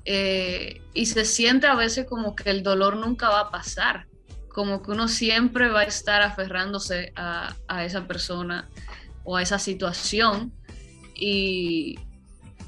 Eh, 0.09 0.81
y 0.95 1.07
se 1.07 1.25
siente 1.25 1.66
a 1.66 1.75
veces 1.75 2.07
como 2.07 2.37
que 2.37 2.49
el 2.49 2.62
dolor 2.62 2.97
nunca 2.97 3.29
va 3.29 3.40
a 3.40 3.51
pasar, 3.51 4.07
como 4.49 4.81
que 4.81 4.92
uno 4.92 5.09
siempre 5.09 5.69
va 5.69 5.81
a 5.81 5.85
estar 5.85 6.23
aferrándose 6.23 7.12
a, 7.16 7.57
esa 7.85 8.07
persona 8.07 8.71
o 9.25 9.37
a 9.37 9.42
esa 9.42 9.59
situación 9.59 10.53
y, 11.14 11.99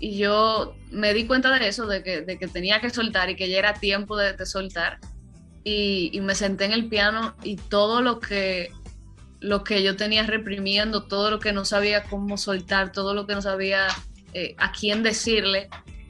yo 0.01 0.77
me 0.93 1.13
di 1.13 1.27
cuenta 1.27 1.57
de 1.57 1.67
eso, 1.67 1.87
de 1.87 2.03
que, 2.03 2.49
tenía 2.53 2.81
que 2.81 2.91
soltar 2.91 3.31
y 3.31 3.37
que 3.37 3.49
ya 3.49 3.59
era 3.59 3.75
tiempo 3.75 4.17
de, 4.17 4.47
soltar. 4.47 4.99
Y, 5.65 6.21
me 6.23 6.35
senté 6.35 6.67
en 6.67 6.73
el 6.73 6.89
piano 6.89 7.37
y 7.43 7.57
todo 7.57 8.01
lo 8.01 8.21
que, 8.21 8.71
lo 9.41 9.65
que 9.65 9.83
yo 9.83 9.97
tenía 9.97 10.25
reprimiendo, 10.25 11.05
todo 11.05 11.31
lo 11.31 11.39
que 11.39 11.53
no 11.53 11.65
sabía 11.65 12.05
cómo 12.05 12.37
soltar, 12.37 12.93
todo 12.93 13.15
lo 13.15 13.27
que 13.27 13.35
no 13.35 13.43
sabía 13.43 13.89
eh, 14.35 14.55
a 14.59 14.71
quién 14.73 15.03
decirle, 15.03 15.69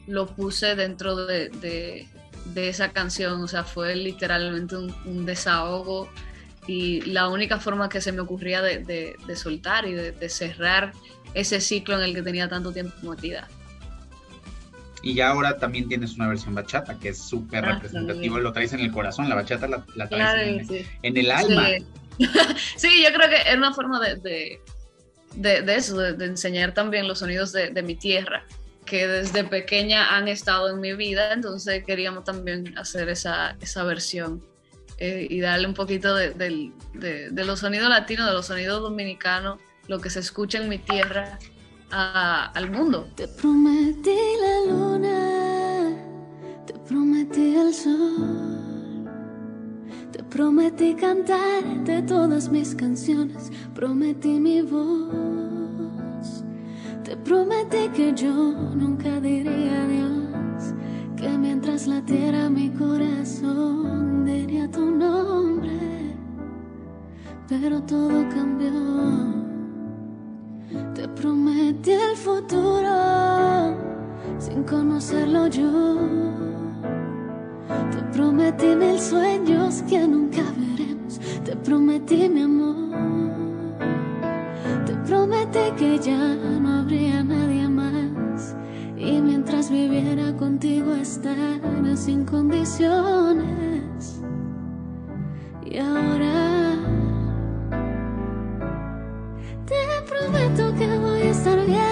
lo 0.08 0.26
puse 0.26 0.74
dentro 0.74 1.14
de, 1.14 2.06
esa 2.56 2.92
canción. 2.92 3.42
O 3.42 3.48
sea, 3.48 3.62
fue 3.64 3.94
literalmente 3.94 4.76
un, 4.76 5.26
desahogo 5.26 6.08
y 6.66 7.02
la 7.02 7.28
única 7.28 7.60
forma 7.60 7.88
que 7.88 8.00
se 8.00 8.12
me 8.12 8.20
ocurría 8.20 8.62
de, 8.62 9.16
soltar 9.36 9.86
y 9.86 9.92
de, 9.92 10.28
cerrar 10.28 10.92
ese 11.34 11.60
ciclo 11.60 11.96
en 11.96 12.02
el 12.02 12.14
que 12.14 12.22
tenía 12.22 12.48
tanto 12.48 12.72
tiempo 12.72 12.94
metida. 13.10 13.46
Y 15.00 15.14
ya 15.14 15.28
ahora 15.28 15.58
también 15.58 15.86
tienes 15.88 16.16
una 16.16 16.26
versión 16.26 16.54
bachata 16.54 16.98
que 16.98 17.10
es 17.10 17.18
súper 17.18 17.64
ah, 17.64 17.74
representativo, 17.74 18.38
lo 18.38 18.52
traes 18.52 18.72
en 18.72 18.80
el 18.80 18.90
corazón, 18.90 19.28
la 19.28 19.36
bachata 19.36 19.68
la, 19.68 20.08
traes 20.08 20.68
en, 21.02 21.16
el 21.16 21.30
alma. 21.30 21.68
Sí. 22.76 23.04
yo 23.04 23.16
creo 23.16 23.30
que 23.30 23.48
es 23.48 23.56
una 23.56 23.72
forma 23.72 24.00
de, 24.00 24.60
de, 25.36 25.74
eso, 25.76 25.98
de, 25.98 26.24
enseñar 26.24 26.74
también 26.74 27.06
los 27.06 27.20
sonidos 27.20 27.52
de, 27.52 27.82
mi 27.82 27.94
tierra, 27.94 28.44
que 28.88 29.06
desde 29.06 29.44
pequeña 29.44 30.16
han 30.16 30.28
estado 30.28 30.70
en 30.70 30.80
mi 30.80 30.94
vida, 30.94 31.32
entonces 31.32 31.84
queríamos 31.84 32.24
también 32.24 32.76
hacer 32.78 33.08
esa, 33.08 33.56
esa 33.60 33.84
versión 33.84 34.42
eh, 34.98 35.26
y 35.30 35.40
darle 35.40 35.68
un 35.68 35.74
poquito 35.74 36.14
de, 36.14 36.72
los 37.32 37.60
sonidos 37.60 37.88
latinos, 37.88 38.26
de 38.26 38.32
los 38.32 38.46
sonidos 38.46 38.82
dominicanos 38.82 39.60
lo 39.86 40.00
que 40.00 40.10
se 40.10 40.20
escucha 40.20 40.58
en 40.58 40.68
mi 40.68 40.78
tierra 40.78 41.38
al 41.90 42.70
mundo. 42.70 43.08
Te 43.14 43.28
prometí 43.28 44.18
la 44.40 44.72
luna, 44.72 45.90
te 46.66 46.74
prometí 46.74 47.56
el 47.56 47.72
sol, 47.72 49.08
te 50.12 50.22
prometí 50.24 50.94
cantarte 50.94 52.02
todas 52.02 52.48
mis 52.48 52.74
canciones, 52.74 53.50
prometí 53.74 54.40
mi 54.40 54.62
voz, 54.62 55.47
te 57.28 57.34
prometí 57.34 57.88
que 57.94 58.14
yo 58.14 58.32
nunca 58.32 59.20
diría 59.20 59.82
adiós, 59.84 60.72
que 61.14 61.28
mientras 61.28 61.86
latiera 61.86 62.48
mi 62.48 62.70
corazón 62.70 64.24
diría 64.24 64.66
tu 64.70 64.90
nombre, 64.90 66.16
pero 67.46 67.82
todo 67.82 68.26
cambió. 68.30 68.72
Te 70.94 71.06
prometí 71.08 71.92
el 71.92 72.16
futuro 72.16 73.76
sin 74.38 74.62
conocerlo 74.62 75.48
yo. 75.48 75.98
Te 77.90 78.02
prometí 78.16 78.74
mil 78.74 78.98
sueños 78.98 79.82
que 79.82 80.08
nunca 80.08 80.44
veremos. 80.56 81.20
Te 81.44 81.54
prometí 81.56 82.26
mi 82.30 82.40
amor. 82.40 83.07
Te 85.08 85.14
prometí 85.14 85.70
que 85.78 85.98
ya 85.98 86.18
no 86.60 86.80
habría 86.80 87.24
nadie 87.24 87.66
más. 87.66 88.54
Y 88.94 89.22
mientras 89.22 89.70
viviera 89.70 90.36
contigo 90.36 90.94
estar 90.94 91.34
sin 91.96 92.26
condiciones. 92.26 94.20
Y 95.64 95.78
ahora 95.78 96.74
prometo 100.06 100.74
que 100.76 100.98
voy 100.98 101.22
a 101.22 101.30
estar 101.30 101.64
bien. 101.64 101.87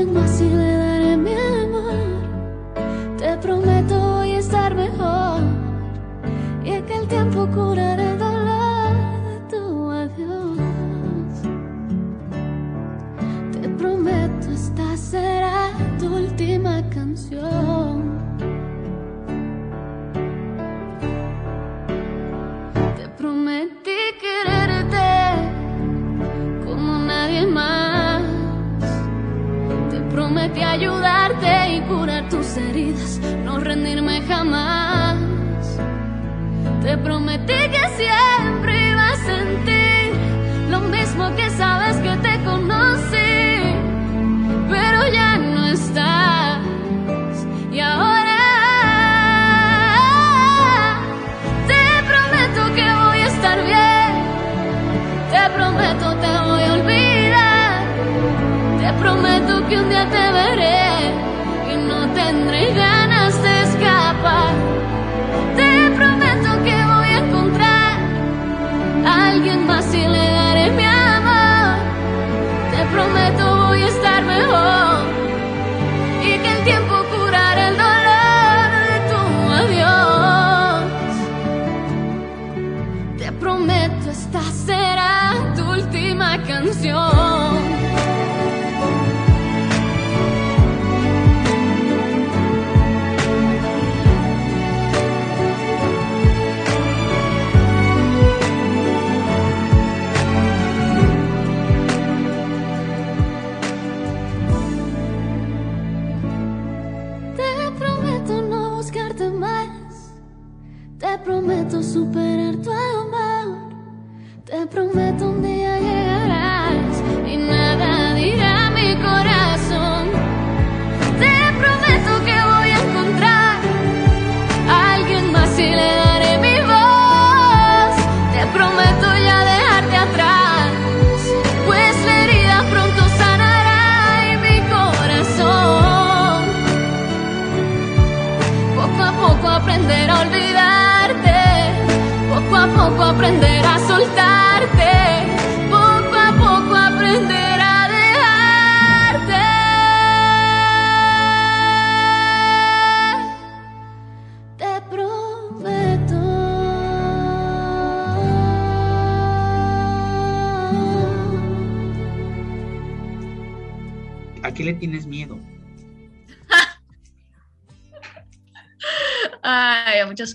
Alguien 0.00 0.14
más 0.14 0.40
y 0.40 0.48
le 0.48 0.76
daré 0.76 1.16
mi 1.16 1.34
amor. 1.34 3.16
Te 3.18 3.36
prometo 3.38 3.98
voy 3.98 4.32
a 4.32 4.38
estar 4.38 4.74
mejor 4.74 5.42
y 6.64 6.80
que 6.82 6.94
el 6.96 7.06
tiempo 7.06 7.46
curará 7.54 7.89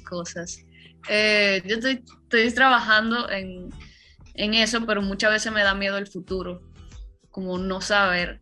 cosas. 0.06 0.65
Eh, 1.10 1.62
yo 1.65 1.76
estoy, 1.76 2.04
estoy 2.24 2.52
trabajando 2.54 3.30
en, 3.30 3.70
en, 4.34 4.54
eso, 4.54 4.86
pero 4.86 5.02
muchas 5.02 5.32
veces 5.32 5.52
me 5.52 5.63
da 5.63 5.76
miedo 5.76 5.98
el 5.98 6.08
futuro, 6.08 6.62
como 7.30 7.58
no 7.58 7.82
saber. 7.82 8.41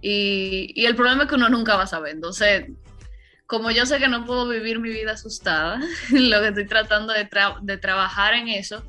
Y, 0.00 0.72
y, 0.74 0.86
el 0.86 0.96
problema 0.96 1.22
es 1.22 1.28
que 1.28 1.36
uno 1.36 1.48
nunca 1.48 1.76
va 1.76 1.84
a 1.84 1.86
saber. 1.86 2.14
Entonces, 2.14 2.66
como 3.46 3.70
yo 3.70 3.86
sé 3.86 3.98
que 3.98 4.08
no 4.08 4.24
puedo 4.24 4.48
vivir 4.48 4.80
mi 4.80 4.90
vida 4.90 5.12
asustada, 5.12 5.80
lo 6.10 6.40
que 6.40 6.48
estoy 6.48 6.66
tratando 6.66 7.12
de, 7.12 7.24
tra 7.24 7.56
de 7.62 7.78
trabajar 7.78 8.34
en 8.34 8.48
eso 8.48 8.84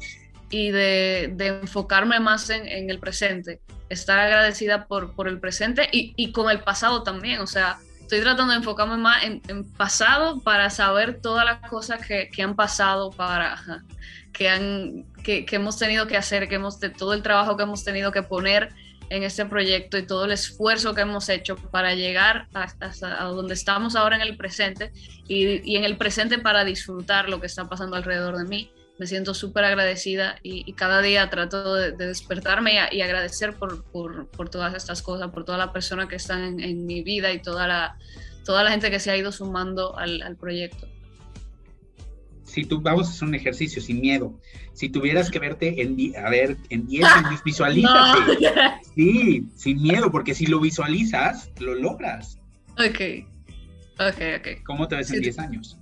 y 0.50 0.72
de, 0.72 1.32
de 1.36 1.48
enfocarme 1.48 2.20
más 2.20 2.50
en, 2.50 2.68
en, 2.68 2.90
el 2.90 3.00
presente, 3.00 3.62
estar 3.90 4.20
agradecida 4.20 4.88
por, 4.88 5.16
por 5.16 5.28
el 5.28 5.40
presente 5.40 5.90
y, 5.92 6.14
y 6.18 6.32
con 6.32 6.50
el 6.50 6.62
pasado 6.62 7.04
también. 7.04 7.40
O 7.40 7.48
sea, 7.48 7.78
estoy 8.06 8.22
tratando 8.22 8.54
de 8.54 8.60
enfocarme 8.60 8.98
más 8.98 9.24
en, 9.24 9.64
pasado 9.72 10.40
para 10.42 10.70
saber 10.70 11.22
todas 11.22 11.44
las 11.44 11.68
cosas 11.68 12.06
que, 12.06 12.30
que 12.32 12.44
han 12.44 12.56
pasado, 12.56 13.10
para 13.10 13.58
que, 14.32 14.48
han, 14.48 15.06
que, 15.24 15.46
hemos 15.52 15.78
tenido 15.80 16.06
que 16.06 16.16
hacer, 16.16 16.48
que 16.48 16.56
hemos, 16.56 16.80
de 16.80 16.92
todo 16.92 17.14
el 17.14 17.24
trabajo 17.24 17.58
que 17.58 17.64
hemos 17.64 17.84
tenido 17.84 18.12
que 18.12 18.22
poner 18.22 18.70
en 19.10 19.24
este 19.24 19.46
proyecto 19.46 19.98
y 19.98 20.06
todo 20.06 20.26
el 20.26 20.32
esfuerzo 20.32 20.94
que 20.94 21.02
hemos 21.02 21.30
hecho 21.30 21.56
para 21.56 21.96
llegar 21.96 22.48
hasta, 22.54 22.92
donde 23.24 23.56
estamos 23.56 23.96
ahora 23.96 24.18
en 24.18 24.22
el 24.22 24.38
presente 24.38 24.92
y, 25.28 25.76
en 25.76 25.84
el 25.84 25.98
presente 25.98 26.38
para 26.38 26.64
disfrutar 26.64 27.28
lo 27.28 27.40
que 27.40 27.48
está 27.48 27.68
pasando 27.68 27.96
alrededor 27.96 28.38
de 28.38 28.44
mí. 28.46 28.72
Me 28.98 29.08
siento 29.08 29.34
súper 29.34 29.66
agradecida 29.66 30.38
y, 30.42 30.64
y, 30.66 30.74
cada 30.74 31.02
día 31.02 31.30
trato 31.30 31.76
de, 31.76 31.92
de 31.92 32.08
despertarme 32.08 32.76
y, 32.76 32.98
y 32.98 33.02
agradecer 33.02 33.54
por, 33.54 33.84
por, 33.84 34.28
por, 34.30 34.50
todas 34.50 34.74
estas 34.74 35.02
cosas, 35.02 35.32
por 35.32 35.44
toda 35.44 35.58
la 35.58 35.74
persona 35.74 36.08
que 36.08 36.16
están 36.16 36.44
en, 36.44 36.60
en, 36.62 36.86
mi 36.86 37.04
vida 37.04 37.34
y 37.34 37.42
toda 37.42 37.68
la, 37.68 37.98
toda 38.46 38.64
la 38.64 38.72
gente 38.72 38.90
que 38.90 39.00
se 39.00 39.12
ha 39.12 39.18
ido 39.18 39.32
sumando 39.34 39.98
al, 39.98 40.22
al 40.22 40.38
proyecto 40.38 40.88
si 42.56 42.64
tú 42.64 42.80
vamos 42.80 43.08
a 43.08 43.12
hacer 43.12 43.28
un 43.28 43.36
ejercicio 43.36 43.82
sin 43.82 44.00
miedo, 44.00 44.40
si 44.74 44.88
tuvieras 44.88 45.30
que 45.30 45.40
verte 45.40 45.82
en, 45.82 45.98
a 46.16 46.30
ver, 46.30 46.56
en 46.70 46.88
10 46.88 47.04
años, 47.26 47.44
visualízate. 47.44 48.20
No. 48.42 48.86
Sí, 48.96 49.46
sin 49.58 49.82
miedo, 49.82 50.10
porque 50.10 50.34
si 50.34 50.46
lo 50.46 50.62
visualizas, 50.62 51.52
lo 51.60 51.76
logras. 51.76 52.40
Ok, 52.78 53.26
ok, 54.00 54.22
ok. 54.40 54.64
¿Cómo 54.66 54.88
te 54.88 54.96
ves 54.96 55.10
sí. 55.10 55.18
en 55.18 55.22
10 55.22 55.40
años? 55.40 55.78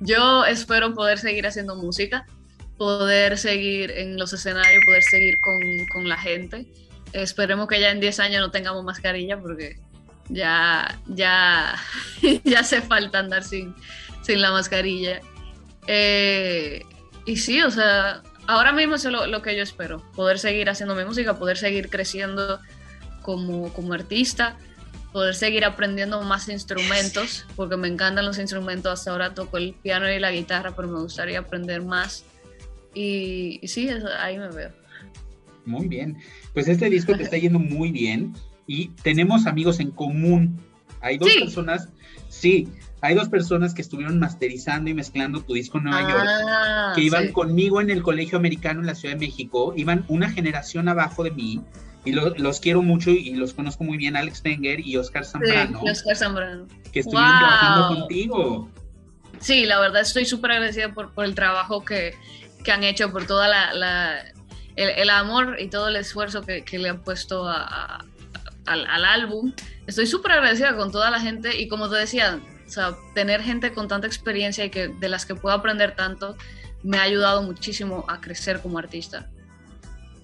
Yo 0.00 0.44
espero 0.44 0.94
poder 0.94 1.18
seguir 1.18 1.46
haciendo 1.46 1.76
música, 1.76 2.26
poder 2.76 3.38
seguir 3.38 3.90
en 3.90 4.16
los 4.16 4.32
escenarios, 4.32 4.84
poder 4.86 5.02
seguir 5.02 5.38
con, 5.40 5.86
con 5.92 6.08
la 6.08 6.16
gente. 6.16 6.66
Esperemos 7.12 7.68
que 7.68 7.80
ya 7.80 7.90
en 7.90 8.00
10 8.00 8.20
años 8.20 8.40
no 8.40 8.50
tengamos 8.50 8.84
mascarilla 8.84 9.38
porque 9.38 9.78
ya, 10.28 10.98
ya, 11.06 11.74
ya 12.44 12.60
hace 12.60 12.80
falta 12.80 13.18
andar 13.18 13.42
sin, 13.42 13.74
sin 14.22 14.40
la 14.40 14.52
mascarilla. 14.52 15.20
Eh, 15.86 16.82
y 17.26 17.36
sí, 17.36 17.62
o 17.62 17.70
sea, 17.70 18.22
ahora 18.46 18.72
mismo 18.72 18.94
es 18.94 19.04
lo, 19.04 19.26
lo, 19.26 19.42
que 19.42 19.56
yo 19.56 19.62
espero, 19.62 20.02
poder 20.14 20.38
seguir 20.38 20.70
haciendo 20.70 20.94
mi 20.94 21.04
música, 21.04 21.38
poder 21.38 21.56
seguir 21.56 21.90
creciendo 21.90 22.60
como, 23.22 23.72
como 23.72 23.94
artista, 23.94 24.56
poder 25.12 25.34
seguir 25.34 25.64
aprendiendo 25.64 26.20
más 26.22 26.48
instrumentos, 26.48 27.46
porque 27.56 27.76
me 27.76 27.88
encantan 27.88 28.26
los 28.26 28.38
instrumentos, 28.38 28.92
hasta 28.92 29.10
ahora 29.10 29.34
toco 29.34 29.56
el 29.56 29.74
piano 29.74 30.10
y 30.10 30.18
la 30.18 30.30
guitarra, 30.30 30.74
pero 30.76 30.88
me 30.88 31.00
gustaría 31.00 31.38
aprender 31.38 31.82
más. 31.82 32.24
Y, 32.94 33.58
y 33.62 33.68
sí, 33.68 33.88
ahí 34.18 34.38
me 34.38 34.48
veo. 34.48 34.70
Muy 35.64 35.86
bien, 35.86 36.16
pues 36.54 36.68
este 36.68 36.88
disco 36.88 37.14
te 37.16 37.24
está 37.24 37.36
yendo 37.36 37.58
muy 37.58 37.92
bien 37.92 38.34
y 38.66 38.88
tenemos 39.02 39.46
amigos 39.46 39.80
en 39.80 39.90
común. 39.90 40.58
Hay 41.00 41.18
dos 41.18 41.30
sí. 41.30 41.40
personas, 41.40 41.88
sí, 42.28 42.68
hay 43.00 43.14
dos 43.14 43.28
personas 43.28 43.74
que 43.74 43.82
estuvieron 43.82 44.18
masterizando 44.18 44.90
y 44.90 44.94
mezclando 44.94 45.42
tu 45.42 45.54
disco 45.54 45.78
en 45.78 45.84
Nueva 45.84 46.00
ah, 46.02 46.10
York, 46.10 46.96
que 46.96 47.02
iban 47.02 47.26
sí. 47.26 47.32
conmigo 47.32 47.80
en 47.80 47.90
el 47.90 48.02
Colegio 48.02 48.38
Americano 48.38 48.80
en 48.80 48.86
la 48.86 48.94
Ciudad 48.94 49.14
de 49.14 49.20
México, 49.20 49.74
iban 49.76 50.04
una 50.08 50.30
generación 50.30 50.88
abajo 50.88 51.22
de 51.22 51.30
mí, 51.30 51.60
y 52.04 52.12
lo, 52.12 52.30
los 52.36 52.60
quiero 52.60 52.82
mucho 52.82 53.10
y 53.10 53.34
los 53.34 53.54
conozco 53.54 53.84
muy 53.84 53.96
bien, 53.96 54.16
Alex 54.16 54.42
Tenger 54.42 54.80
y 54.80 54.96
Oscar 54.96 55.24
Zambrano. 55.24 55.80
Sí, 55.80 55.90
Oscar 55.90 56.16
Zambrano. 56.16 56.66
Que 56.92 57.00
estuvieron 57.00 57.30
wow. 57.30 57.38
trabajando 57.38 58.00
contigo. 58.00 58.70
Sí, 59.40 59.66
la 59.66 59.80
verdad 59.80 60.02
estoy 60.02 60.24
súper 60.24 60.52
agradecida 60.52 60.92
por, 60.94 61.12
por, 61.12 61.24
el 61.24 61.34
trabajo 61.34 61.84
que, 61.84 62.14
que, 62.64 62.72
han 62.72 62.82
hecho, 62.82 63.12
por 63.12 63.26
toda 63.26 63.46
la, 63.48 63.72
la 63.72 64.20
el, 64.76 64.90
el, 64.90 65.10
amor 65.10 65.56
y 65.60 65.68
todo 65.68 65.88
el 65.88 65.96
esfuerzo 65.96 66.42
que, 66.42 66.64
que 66.64 66.78
le 66.78 66.88
han 66.88 67.02
puesto 67.02 67.46
a, 67.48 67.62
a, 67.62 68.04
al, 68.66 68.86
al 68.86 69.04
álbum. 69.04 69.52
Estoy 69.86 70.06
súper 70.06 70.32
agradecida 70.32 70.76
con 70.76 70.90
toda 70.90 71.10
la 71.10 71.20
gente 71.20 71.60
y 71.60 71.68
como 71.68 71.88
te 71.88 71.96
decía, 71.96 72.40
o 72.66 72.70
sea, 72.70 72.96
tener 73.14 73.42
gente 73.42 73.72
con 73.72 73.88
tanta 73.88 74.06
experiencia 74.06 74.64
y 74.64 74.70
que 74.70 74.88
de 74.88 75.08
las 75.08 75.24
que 75.24 75.34
puedo 75.34 75.54
aprender 75.54 75.94
tanto 75.94 76.36
me 76.82 76.98
ha 76.98 77.02
ayudado 77.02 77.42
muchísimo 77.42 78.04
a 78.08 78.20
crecer 78.20 78.60
como 78.60 78.78
artista. 78.78 79.30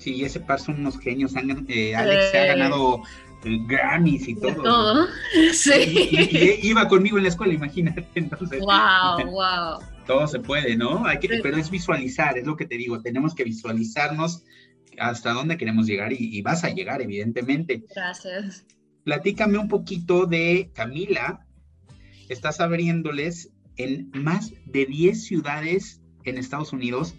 Sí, 0.05 0.23
ese 0.23 0.39
par 0.39 0.61
son 0.61 0.81
unos 0.81 0.99
genios. 0.99 1.35
Han, 1.35 1.65
eh, 1.67 1.97
Alex 1.97 2.31
se 2.31 2.39
ha 2.39 2.45
ganado 2.45 3.03
eh, 3.43 3.59
Grammys 3.67 4.29
y 4.29 4.35
todo. 4.35 4.63
todo. 4.63 5.07
Sí. 5.55 5.73
Y, 6.13 6.17
y, 6.17 6.61
y, 6.63 6.69
iba 6.69 6.87
conmigo 6.89 7.17
en 7.17 7.23
la 7.23 7.31
escuela, 7.31 7.55
imagínate. 7.55 8.07
Entonces, 8.15 8.61
wow, 8.61 9.31
wow. 9.31 9.79
Todo 10.07 10.29
se 10.29 10.41
puede, 10.41 10.77
¿no? 10.77 11.07
Hay 11.07 11.21
que, 11.21 11.29
sí. 11.29 11.35
Pero 11.43 11.57
es 11.57 11.71
visualizar, 11.71 12.37
es 12.37 12.45
lo 12.45 12.55
que 12.55 12.67
te 12.67 12.77
digo. 12.77 13.01
Tenemos 13.01 13.35
que 13.35 13.45
visualizarnos 13.45 14.45
hasta 14.99 15.33
dónde 15.33 15.57
queremos 15.57 15.87
llegar 15.87 16.13
y, 16.13 16.19
y 16.19 16.43
vas 16.43 16.65
a 16.65 16.69
llegar, 16.69 17.01
evidentemente. 17.01 17.83
Gracias. 17.95 18.67
Platícame 19.05 19.57
un 19.57 19.69
poquito 19.69 20.27
de 20.27 20.71
Camila, 20.75 21.47
estás 22.29 22.61
abriéndoles 22.61 23.53
en 23.77 24.11
más 24.13 24.53
de 24.67 24.85
10 24.85 25.25
ciudades 25.25 26.03
en 26.25 26.37
Estados 26.37 26.75
Unidos. 26.75 27.15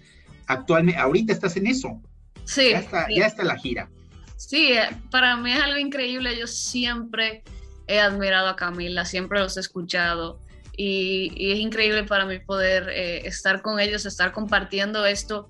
Actualmente, 0.45 0.99
ahorita 0.99 1.33
estás 1.33 1.57
en 1.57 1.65
eso. 1.65 1.99
Sí. 2.45 2.71
Ya 2.71 2.79
está, 2.79 3.05
sí. 3.07 3.15
Ya 3.15 3.25
está 3.27 3.43
la 3.43 3.57
gira. 3.57 3.89
Sí, 4.37 4.73
eh, 4.73 4.89
para 5.11 5.37
mí 5.37 5.51
es 5.51 5.61
algo 5.61 5.77
increíble. 5.77 6.37
Yo 6.37 6.47
siempre 6.47 7.43
he 7.87 7.99
admirado 7.99 8.47
a 8.47 8.55
Camila, 8.55 9.05
siempre 9.05 9.39
los 9.39 9.57
he 9.57 9.59
escuchado. 9.59 10.39
Y, 10.77 11.31
y 11.35 11.53
es 11.53 11.59
increíble 11.59 12.03
para 12.03 12.25
mí 12.25 12.39
poder 12.39 12.89
eh, 12.89 13.27
estar 13.27 13.61
con 13.61 13.79
ellos, 13.79 14.05
estar 14.05 14.31
compartiendo 14.31 15.05
esto. 15.05 15.49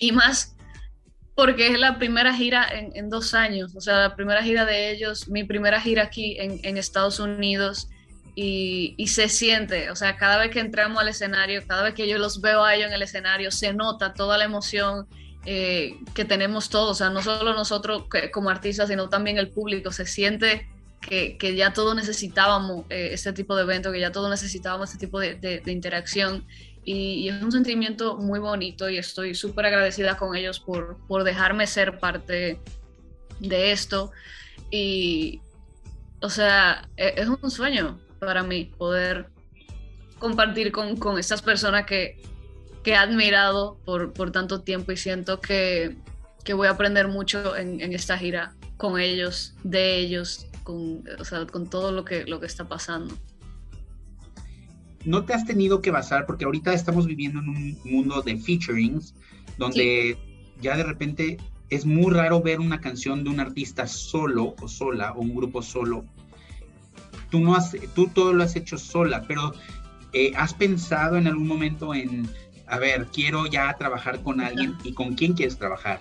Y 0.00 0.12
más 0.12 0.56
porque 1.36 1.68
es 1.68 1.78
la 1.78 1.98
primera 1.98 2.34
gira 2.34 2.66
en, 2.66 2.96
en, 2.96 3.10
dos 3.10 3.34
años, 3.34 3.76
o 3.76 3.80
sea, 3.82 3.98
la 3.98 4.16
primera 4.16 4.42
gira 4.42 4.64
de 4.64 4.90
ellos, 4.90 5.28
mi 5.28 5.44
primera 5.44 5.78
gira 5.80 6.04
aquí 6.04 6.38
en, 6.40 6.60
en 6.62 6.78
Estados 6.78 7.20
Unidos 7.20 7.88
y, 8.34 8.94
y, 8.96 9.08
se 9.08 9.28
siente, 9.28 9.90
o 9.90 9.96
sea, 9.96 10.16
cada 10.16 10.38
vez 10.38 10.50
que 10.50 10.60
entramos 10.60 10.98
al 10.98 11.08
escenario, 11.08 11.62
cada 11.66 11.82
vez 11.82 11.94
que 11.94 12.08
yo 12.08 12.16
los 12.16 12.40
veo 12.40 12.64
a 12.64 12.74
ellos 12.74 12.88
en 12.88 12.94
el 12.94 13.02
escenario, 13.02 13.50
se 13.50 13.74
nota 13.74 14.14
toda 14.14 14.38
la 14.38 14.44
emoción 14.44 15.06
eh, 15.48 15.96
que 16.12 16.24
tenemos 16.24 16.68
todos, 16.70 16.90
o 16.90 16.94
sea, 16.94 17.10
no 17.10 17.22
solo 17.22 17.54
nosotros 17.54 18.06
como 18.32 18.50
artistas, 18.50 18.88
sino 18.88 19.08
también 19.08 19.38
el 19.38 19.48
público, 19.48 19.92
se 19.92 20.04
siente 20.04 20.68
que, 21.00 21.54
ya 21.54 21.72
todos 21.72 21.94
necesitábamos 21.94 22.84
eh, 22.90 23.10
este 23.12 23.32
tipo 23.32 23.54
de 23.54 23.62
evento, 23.62 23.92
que 23.92 24.00
ya 24.00 24.10
todos 24.10 24.28
necesitábamos 24.28 24.90
este 24.90 25.06
tipo 25.06 25.20
de, 25.20 25.62
interacción. 25.66 26.44
Y, 26.84 27.28
es 27.28 27.40
un 27.40 27.52
sentimiento 27.52 28.16
muy 28.16 28.40
bonito 28.40 28.90
y 28.90 28.98
estoy 28.98 29.36
súper 29.36 29.66
agradecida 29.66 30.16
con 30.16 30.34
ellos 30.34 30.58
por, 30.58 30.98
por 31.06 31.22
dejarme 31.22 31.68
ser 31.68 32.00
parte 32.00 32.58
de 33.38 33.70
esto. 33.70 34.10
Y, 34.72 35.40
o 36.20 36.28
sea, 36.28 36.88
es, 36.96 37.12
es 37.18 37.28
un 37.28 37.50
sueño 37.52 38.00
para 38.18 38.42
mí 38.42 38.64
poder 38.76 39.26
compartir 40.18 40.72
con, 40.72 40.96
con 40.96 41.18
estas 41.18 41.40
personas 41.40 41.86
que, 41.86 42.20
que 42.86 42.92
he 42.92 42.96
admirado 42.96 43.80
por, 43.84 44.12
por 44.12 44.30
tanto 44.30 44.60
tiempo 44.60 44.92
y 44.92 44.96
siento 44.96 45.40
que, 45.40 45.96
que 46.44 46.54
voy 46.54 46.68
a 46.68 46.70
aprender 46.70 47.08
mucho 47.08 47.56
en, 47.56 47.80
en, 47.80 47.92
esta 47.92 48.16
gira 48.16 48.54
con 48.76 49.00
ellos, 49.00 49.56
de 49.64 49.98
ellos, 49.98 50.46
con, 50.62 51.02
o 51.18 51.24
sea, 51.24 51.46
con 51.46 51.68
todo 51.68 51.90
lo 51.90 52.04
que, 52.04 52.24
lo 52.26 52.38
que 52.38 52.46
está 52.46 52.68
pasando. 52.68 53.18
¿No 55.04 55.24
te 55.24 55.34
has 55.34 55.44
tenido 55.44 55.82
que 55.82 55.90
basar? 55.90 56.26
Porque 56.26 56.44
ahorita 56.44 56.72
estamos 56.74 57.08
viviendo 57.08 57.40
en 57.40 57.48
un 57.48 57.78
mundo 57.82 58.22
de 58.22 58.36
featurings, 58.36 59.16
donde 59.58 60.16
sí. 60.16 60.44
ya 60.62 60.76
de 60.76 60.84
repente 60.84 61.38
es 61.70 61.84
muy 61.86 62.14
raro 62.14 62.40
ver 62.40 62.60
una 62.60 62.80
canción 62.80 63.24
de 63.24 63.30
un 63.30 63.40
artista 63.40 63.88
solo 63.88 64.54
o 64.62 64.68
sola 64.68 65.10
o 65.14 65.22
un 65.22 65.34
grupo 65.34 65.60
solo. 65.60 66.04
Tú 67.32 67.40
no 67.40 67.56
has, 67.56 67.76
tú 67.96 68.06
todo 68.14 68.32
lo 68.32 68.44
has 68.44 68.54
hecho 68.54 68.78
sola, 68.78 69.24
pero 69.26 69.54
eh, 70.12 70.30
¿has 70.36 70.54
pensado 70.54 71.16
en 71.16 71.26
algún 71.26 71.48
momento 71.48 71.92
en, 71.92 72.30
a 72.66 72.78
ver, 72.78 73.06
quiero 73.06 73.46
ya 73.46 73.74
trabajar 73.74 74.22
con 74.22 74.40
alguien 74.40 74.76
y 74.84 74.92
con 74.92 75.14
quién 75.14 75.34
quieres 75.34 75.58
trabajar? 75.58 76.00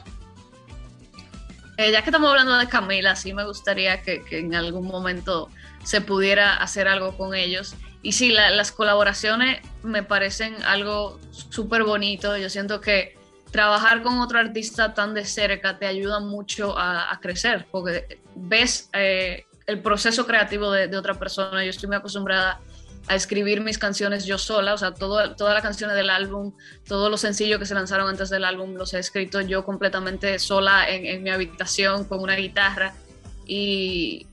Eh, 1.77 1.91
ya 1.91 2.01
que 2.01 2.09
estamos 2.09 2.29
hablando 2.29 2.57
de 2.57 2.67
Camila, 2.67 3.15
sí 3.15 3.33
me 3.33 3.45
gustaría 3.45 4.01
que, 4.01 4.23
que 4.23 4.39
en 4.39 4.55
algún 4.55 4.87
momento 4.87 5.49
se 5.83 6.01
pudiera 6.01 6.55
hacer 6.55 6.87
algo 6.87 7.17
con 7.17 7.35
ellos. 7.35 7.75
Y 8.01 8.13
sí, 8.13 8.31
la, 8.31 8.49
las 8.51 8.71
colaboraciones 8.71 9.61
me 9.83 10.03
parecen 10.03 10.55
algo 10.63 11.19
súper 11.31 11.83
bonito. 11.83 12.37
Yo 12.37 12.49
siento 12.49 12.79
que 12.79 13.17
trabajar 13.51 14.03
con 14.03 14.19
otro 14.19 14.39
artista 14.39 14.93
tan 14.93 15.13
de 15.13 15.25
cerca 15.25 15.77
te 15.77 15.85
ayuda 15.85 16.19
mucho 16.19 16.77
a, 16.77 17.11
a 17.11 17.19
crecer, 17.19 17.67
porque 17.71 18.19
ves 18.35 18.89
eh, 18.93 19.45
el 19.65 19.81
proceso 19.81 20.25
creativo 20.25 20.71
de, 20.71 20.87
de, 20.87 20.97
otra 20.97 21.15
persona. 21.15 21.63
Yo 21.63 21.69
estoy 21.69 21.87
muy 21.87 21.97
acostumbrada 21.97 22.59
a 23.07 23.15
escribir 23.15 23.61
mis 23.61 23.77
canciones 23.77 24.25
yo 24.25 24.37
sola, 24.37 24.73
o 24.73 24.77
sea, 24.77 24.93
todo, 24.93 25.35
todas 25.35 25.53
las 25.53 25.63
canciones 25.63 25.95
del 25.95 26.09
álbum, 26.09 26.53
todos 26.87 27.11
los 27.11 27.21
sencillos 27.21 27.59
que 27.59 27.65
se 27.65 27.75
lanzaron 27.75 28.09
antes 28.09 28.29
del 28.29 28.43
álbum 28.43 28.73
los 28.73 28.93
he 28.93 28.99
escrito 28.99 29.41
yo 29.41 29.63
completamente 29.63 30.39
sola 30.39 30.89
en, 30.89 31.05
en 31.05 31.23
mi 31.23 31.29
habitación 31.29 32.05
con 32.05 32.19
una 32.19 32.35
guitarra. 32.35 32.93
Y, 33.45 34.25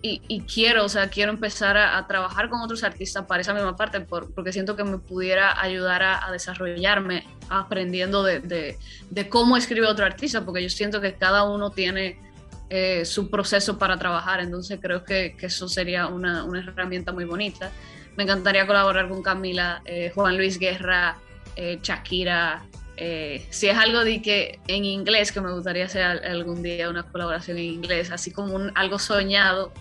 y, 0.00 0.22
y, 0.28 0.42
quiero, 0.42 0.84
o 0.84 0.88
sea, 0.88 1.08
quiero 1.08 1.32
empezar 1.32 1.76
a, 1.76 1.98
a, 1.98 2.06
trabajar 2.06 2.48
con 2.48 2.60
otros 2.60 2.84
artistas 2.84 3.24
para 3.26 3.40
esa 3.40 3.52
misma 3.52 3.76
parte, 3.76 4.00
por, 4.00 4.32
porque 4.32 4.52
siento 4.52 4.76
que 4.76 4.84
me 4.84 4.98
pudiera 4.98 5.60
ayudar 5.60 6.02
a, 6.02 6.24
a 6.24 6.30
desarrollarme 6.30 7.26
aprendiendo 7.48 8.22
de, 8.22 8.38
de, 8.40 8.78
de, 9.10 9.28
cómo 9.28 9.56
escribe 9.56 9.86
otro 9.86 10.04
artista, 10.04 10.44
porque 10.44 10.62
yo 10.62 10.68
siento 10.68 11.00
que 11.00 11.14
cada 11.14 11.42
uno 11.44 11.70
tiene 11.70 12.20
eh, 12.70 13.04
su 13.06 13.30
proceso 13.30 13.78
para 13.78 13.96
trabajar, 13.96 14.40
entonces 14.40 14.78
creo 14.80 15.02
que, 15.02 15.34
que 15.38 15.46
eso 15.46 15.68
sería 15.68 16.06
una, 16.06 16.44
una, 16.44 16.60
herramienta 16.60 17.12
muy 17.12 17.24
bonita. 17.24 17.72
Me 18.18 18.24
encantaría 18.24 18.66
colaborar 18.66 19.08
con 19.08 19.22
Camila, 19.22 19.80
eh, 19.84 20.10
Juan 20.12 20.36
Luis 20.36 20.58
Guerra, 20.58 21.16
eh, 21.54 21.78
Shakira. 21.80 22.64
si 22.96 23.68
es 23.68 23.78
algo 23.78 24.02
de 24.02 24.20
que 24.20 24.58
en 24.66 24.84
inglés, 24.84 25.30
que 25.30 25.40
me 25.40 25.52
gustaría 25.52 25.84
hacer 25.84 26.02
algún 26.02 26.60
día 26.60 26.90
una 26.90 27.04
colaboración 27.04 27.58
en 27.58 27.64
inglés, 27.66 28.10
así 28.10 28.32
como 28.32 28.56
un, 28.56 28.72
algo 28.74 28.98
soñado, 28.98 29.72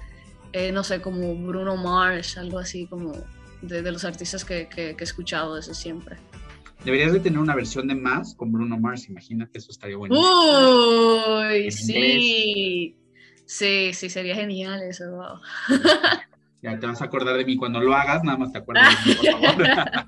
eh, 0.53 0.71
no 0.71 0.83
sé, 0.83 1.01
como 1.01 1.33
Bruno 1.33 1.77
Mars, 1.77 2.37
algo 2.37 2.59
así 2.59 2.85
como 2.85 3.13
de, 3.63 3.81
de 3.81 3.91
los 3.91 4.05
artistas 4.05 4.45
que, 4.45 4.67
que, 4.67 4.95
que, 4.95 5.03
he 5.03 5.03
escuchado 5.03 5.55
desde 5.55 5.73
siempre. 5.73 6.17
Deberías 6.85 7.13
de 7.13 7.19
tener 7.19 7.39
una 7.39 7.55
versión 7.55 7.87
de 7.87 7.95
más 7.95 8.35
con 8.35 8.51
Bruno 8.51 8.79
Mars, 8.79 9.09
imagínate, 9.09 9.57
eso 9.57 9.71
estaría 9.71 9.97
bueno. 9.97 10.13
Uy, 10.15 11.71
sí, 11.71 12.95
sí, 13.47 13.93
sí, 13.95 14.09
sería 14.11 14.35
genial 14.35 14.83
eso, 14.83 15.05
wow. 15.09 15.39
Ya 16.61 16.79
te 16.79 16.87
vas 16.87 17.01
a 17.01 17.05
acordar 17.05 17.37
de 17.37 17.45
mí 17.45 17.55
cuando 17.55 17.79
lo 17.79 17.93
hagas, 17.93 18.23
nada 18.23 18.37
más 18.37 18.51
te 18.51 18.57
acuerdas 18.59 19.05
de 19.05 19.11
mí, 19.11 19.15
por 19.15 19.25
favor. 19.41 19.67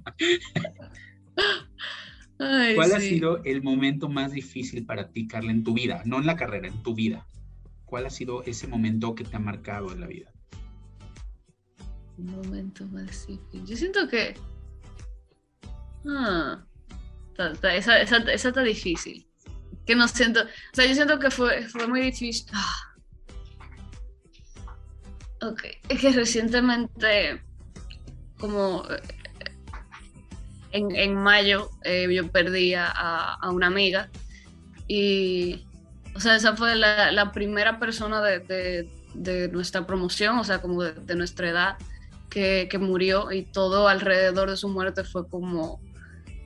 Ay, 2.40 2.76
¿Cuál 2.76 2.90
sí. 2.90 2.96
ha 2.96 3.00
sido 3.00 3.44
el 3.44 3.62
momento 3.62 4.08
más 4.10 4.32
difícil 4.32 4.86
para 4.86 5.10
ti, 5.10 5.28
Carla, 5.28 5.52
en 5.52 5.64
tu 5.64 5.74
vida? 5.74 6.02
No 6.06 6.18
en 6.18 6.26
la 6.26 6.38
carrera, 6.38 6.68
en 6.68 6.82
tu 6.82 6.96
vida. 6.96 7.28
¿Cuál 7.86 8.06
ha 8.06 8.10
sido 8.10 8.44
ese 8.44 8.68
momento 8.68 9.14
que 9.14 9.26
te 9.26 9.36
ha 9.36 9.40
marcado 9.40 9.92
en 9.92 10.00
la 10.00 10.08
vida? 10.08 10.32
Un 12.18 12.28
momento 12.28 12.86
más 12.88 13.28
difícil. 13.28 13.66
Yo 13.66 13.76
siento 13.76 14.08
que. 14.08 14.36
Ah, 16.08 16.64
esa, 17.38 17.76
esa, 17.76 18.02
esa, 18.02 18.18
esa, 18.18 18.48
está 18.50 18.64
difícil. 18.64 19.28
Que 19.86 19.96
no 19.96 20.08
siento. 20.08 20.42
O 20.42 20.74
sea, 20.76 20.86
yo 20.86 20.96
siento 20.96 21.20
que 21.20 21.30
fue, 21.30 21.64
fue 21.64 21.88
muy 21.88 22.02
difícil. 22.02 22.46
Ah. 22.54 22.89
Ok. 25.42 25.64
Es 25.88 26.00
que 26.00 26.12
recientemente, 26.12 27.42
como 28.40 28.84
en, 30.72 30.96
en 30.96 31.16
mayo, 31.16 31.70
eh, 31.84 32.08
yo 32.14 32.30
perdí 32.32 32.74
a, 32.74 32.88
a 32.88 33.52
una 33.52 33.68
amiga. 33.68 34.10
Y 34.88 35.66
o 36.20 36.20
sea, 36.20 36.36
esa 36.36 36.56
fue 36.56 36.76
la, 36.76 37.14
la 37.14 37.32
primera 37.32 37.80
persona 37.80 38.22
de, 38.22 38.40
de, 38.40 38.90
de, 39.14 39.48
nuestra 39.48 39.88
promoción, 39.88 40.38
o 40.38 40.44
sea, 40.44 40.62
como 40.62 40.84
de, 40.84 41.16
nuestra 41.16 41.50
edad, 41.50 41.78
que, 42.30 42.68
que, 42.70 42.78
murió 42.78 43.32
y 43.32 43.44
todo 43.44 43.88
alrededor 43.88 44.50
de 44.50 44.58
su 44.58 44.68
muerte 44.68 45.06
fue 45.06 45.30
como 45.30 45.80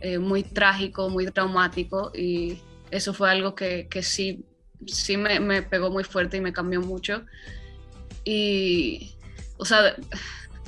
eh, 0.01 0.19
muy 0.19 0.43
trágico, 0.43 1.09
muy 1.09 1.25
traumático 1.25 2.11
y 2.13 2.61
eso 2.91 3.15
fue 3.15 3.31
algo 3.31 3.55
que, 3.55 3.87
que 3.89 4.03
sí, 4.03 4.45
sí 4.85 5.17
me, 5.17 5.39
me, 5.39 5.63
pegó 5.63 5.89
muy 5.89 6.03
fuerte 6.03 6.37
y 6.37 6.41
me 6.41 6.53
cambió 6.53 6.81
mucho. 6.81 7.25
Y, 8.23 9.15
o 9.57 9.65
sea, 9.65 9.95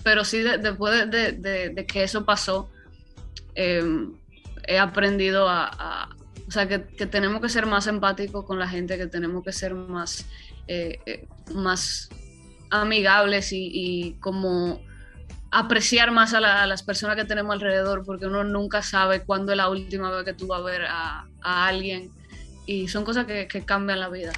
pero 0.03 0.23
sí, 0.23 0.39
después 0.41 1.09
de, 1.09 1.85
que 1.87 2.03
eso 2.03 2.25
pasó, 2.25 2.69
eh, 3.55 4.07
he 4.67 4.77
aprendido 4.77 5.47
a, 5.49 6.09
o 6.47 6.51
sea, 6.51 6.67
que, 6.67 6.83
que, 6.83 7.05
tenemos 7.05 7.41
que 7.41 7.49
ser 7.49 7.65
más 7.65 7.87
empáticos 7.87 8.45
con 8.45 8.59
la 8.59 8.67
gente, 8.67 8.97
que 8.97 9.07
tenemos 9.07 9.43
que 9.43 9.51
ser 9.51 9.73
más, 9.73 10.25
eh, 10.67 10.99
eh, 11.05 11.27
más 11.53 12.09
amigables 12.69 13.49
y, 13.51 14.15
como 14.19 14.81
apreciar 15.51 16.11
más 16.11 16.33
a, 16.33 16.41
la, 16.41 16.63
a, 16.63 16.67
las 16.67 16.83
personas 16.83 17.15
que 17.15 17.25
tenemos 17.25 17.53
alrededor, 17.53 18.03
porque 18.05 18.27
uno 18.27 18.43
nunca 18.43 18.81
sabe 18.81 19.23
cuándo 19.23 19.53
es 19.53 19.57
la 19.57 19.69
última 19.69 20.11
vez 20.11 20.25
que 20.25 20.33
tú 20.33 20.47
vas 20.47 20.59
a 20.59 20.63
ver 20.63 20.85
a, 20.85 21.25
alguien. 21.41 22.11
Y 22.65 22.87
son 22.87 23.05
cosas 23.05 23.25
que, 23.25 23.47
cambian 23.65 23.99
la 23.99 24.09
vida. 24.09 24.33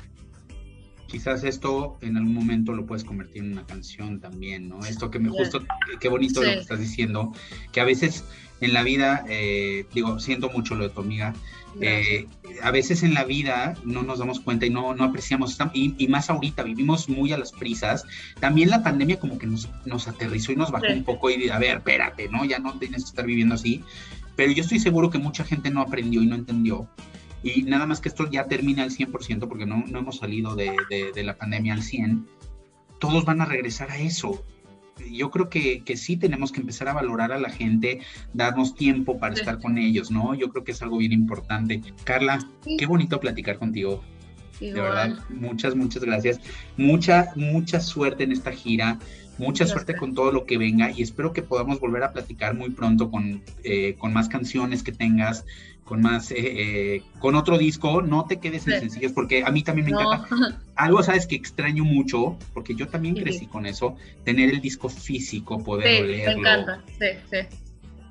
Quizás 1.07 1.43
esto 1.43 1.97
en 2.01 2.17
algún 2.17 2.33
momento 2.33 2.73
lo 2.73 2.85
puedes 2.85 3.03
convertir 3.03 3.43
en 3.43 3.53
una 3.53 3.65
canción 3.65 4.19
también, 4.19 4.69
¿no? 4.69 4.79
Esto 4.85 5.09
que 5.09 5.19
me 5.19 5.29
justo, 5.29 5.59
qué 5.99 6.09
bonito 6.09 6.41
sí. 6.41 6.47
lo 6.47 6.53
que 6.53 6.59
estás 6.59 6.79
diciendo, 6.79 7.33
que 7.71 7.79
a 7.79 7.85
veces 7.85 8.25
en 8.59 8.73
la 8.73 8.83
vida, 8.83 9.23
eh, 9.29 9.85
digo, 9.93 10.19
siento 10.19 10.49
mucho 10.49 10.75
lo 10.75 10.83
de 10.83 10.89
tu 10.89 11.01
amiga, 11.01 11.33
eh, 11.79 12.25
a 12.63 12.71
veces 12.71 13.03
en 13.03 13.13
la 13.13 13.23
vida 13.23 13.75
no 13.83 14.01
nos 14.01 14.17
damos 14.19 14.39
cuenta 14.39 14.65
y 14.65 14.69
no, 14.69 14.95
no 14.95 15.03
apreciamos, 15.03 15.57
y, 15.73 15.93
y, 15.97 16.07
más 16.07 16.29
ahorita 16.29 16.63
vivimos 16.63 17.07
muy 17.07 17.31
a 17.33 17.37
las 17.37 17.51
prisas. 17.51 18.03
También 18.39 18.69
la 18.69 18.81
pandemia 18.81 19.19
como 19.19 19.37
que 19.37 19.45
nos, 19.45 19.69
nos 19.85 20.07
aterrizó 20.07 20.51
y 20.51 20.55
nos 20.55 20.71
bajó 20.71 20.87
sí. 20.87 20.93
un 20.93 21.03
poco 21.03 21.29
y 21.29 21.49
a 21.49 21.59
ver, 21.59 21.77
espérate, 21.77 22.29
¿no? 22.29 22.45
Ya 22.45 22.57
no 22.59 22.77
tienes 22.79 23.03
que 23.03 23.09
estar 23.09 23.25
viviendo 23.25 23.55
así. 23.55 23.83
Pero 24.35 24.51
yo 24.51 24.63
estoy 24.63 24.79
seguro 24.79 25.09
que 25.09 25.17
mucha 25.17 25.43
gente 25.43 25.69
no 25.69 25.81
aprendió 25.81 26.21
y 26.21 26.27
no 26.27 26.35
entendió. 26.35 26.87
Y 27.55 27.63
nada 27.63 27.85
más 27.85 28.01
que 28.01 28.09
esto 28.09 28.29
ya 28.29 28.47
termina 28.47 28.83
al 28.83 28.91
100% 28.91 29.47
porque 29.47 29.65
no, 29.65 29.83
no 29.87 29.99
hemos 29.99 30.17
salido 30.17 30.55
de, 30.55 30.75
de, 30.89 31.11
de 31.13 31.23
la 31.23 31.37
pandemia 31.37 31.73
al 31.73 31.81
100%. 31.81 32.25
Todos 32.99 33.25
van 33.25 33.41
a 33.41 33.45
regresar 33.45 33.91
a 33.91 33.99
eso 33.99 34.43
yo 35.11 35.29
creo 35.29 35.49
que, 35.49 35.83
que, 35.83 35.97
sí 35.97 36.17
tenemos 36.17 36.51
que 36.51 36.61
empezar 36.61 36.87
a 36.87 36.93
valorar 36.93 37.31
a 37.31 37.39
la 37.39 37.49
gente, 37.49 37.99
darnos 38.33 38.75
tiempo 38.75 39.19
para 39.19 39.35
sí. 39.35 39.41
estar 39.41 39.59
con 39.59 39.77
ellos, 39.77 40.11
¿no? 40.11 40.33
Yo 40.33 40.49
creo 40.49 40.63
que 40.63 40.71
es 40.71 40.81
algo 40.81 40.97
bien 40.97 41.13
importante. 41.13 41.81
Carla, 42.03 42.39
sí. 42.61 42.77
qué 42.77 42.85
bonito 42.85 43.19
platicar 43.19 43.59
contigo. 43.59 44.03
Igual. 44.59 44.73
De 44.73 44.81
verdad, 44.81 45.19
muchas, 45.29 45.75
muchas 45.75 46.03
gracias. 46.03 46.39
Mucha, 46.77 47.31
mucha 47.35 47.79
suerte 47.79 48.23
en 48.23 48.31
esta 48.31 48.51
gira. 48.51 48.99
Mucha 49.37 49.65
gracias. 49.65 49.69
suerte 49.71 49.95
con 49.95 50.15
todo 50.15 50.31
lo 50.31 50.45
que 50.45 50.57
venga 50.57 50.89
y 50.89 51.03
espero 51.03 51.31
que 51.31 51.43
podamos 51.43 51.79
volver 51.79 52.03
a 52.03 52.11
platicar 52.11 52.55
muy 52.55 52.71
pronto 52.71 53.11
con, 53.11 53.43
eh, 53.63 53.95
con 53.99 54.11
más 54.11 54.29
canciones 54.29 54.81
que 54.81 54.91
tengas, 54.91 55.45
con 55.87 56.01
más, 56.01 56.31
eh, 56.31 56.35
eh, 56.37 57.03
con 57.19 57.35
otro 57.35 57.57
disco, 57.57 58.01
no 58.01 58.25
te 58.25 58.39
quedes 58.39 58.67
en 58.67 58.73
sí. 58.73 58.79
sencillos, 58.81 59.13
porque 59.13 59.43
a 59.43 59.51
mí 59.51 59.63
también 59.63 59.85
me 59.85 59.91
no. 59.91 60.01
encanta. 60.01 60.59
Algo, 60.75 61.01
sabes, 61.01 61.25
que 61.25 61.35
extraño 61.35 61.83
mucho, 61.83 62.37
porque 62.53 62.75
yo 62.75 62.87
también 62.87 63.15
sí. 63.15 63.23
crecí 63.23 63.47
con 63.47 63.65
eso, 63.65 63.95
tener 64.23 64.49
el 64.49 64.59
disco 64.59 64.89
físico, 64.89 65.63
poder 65.63 65.87
sí, 65.87 66.03
leerlo. 66.03 66.41
Me 66.41 66.49
encanta, 66.49 66.81
sí, 66.99 67.07
sí. 67.31 67.57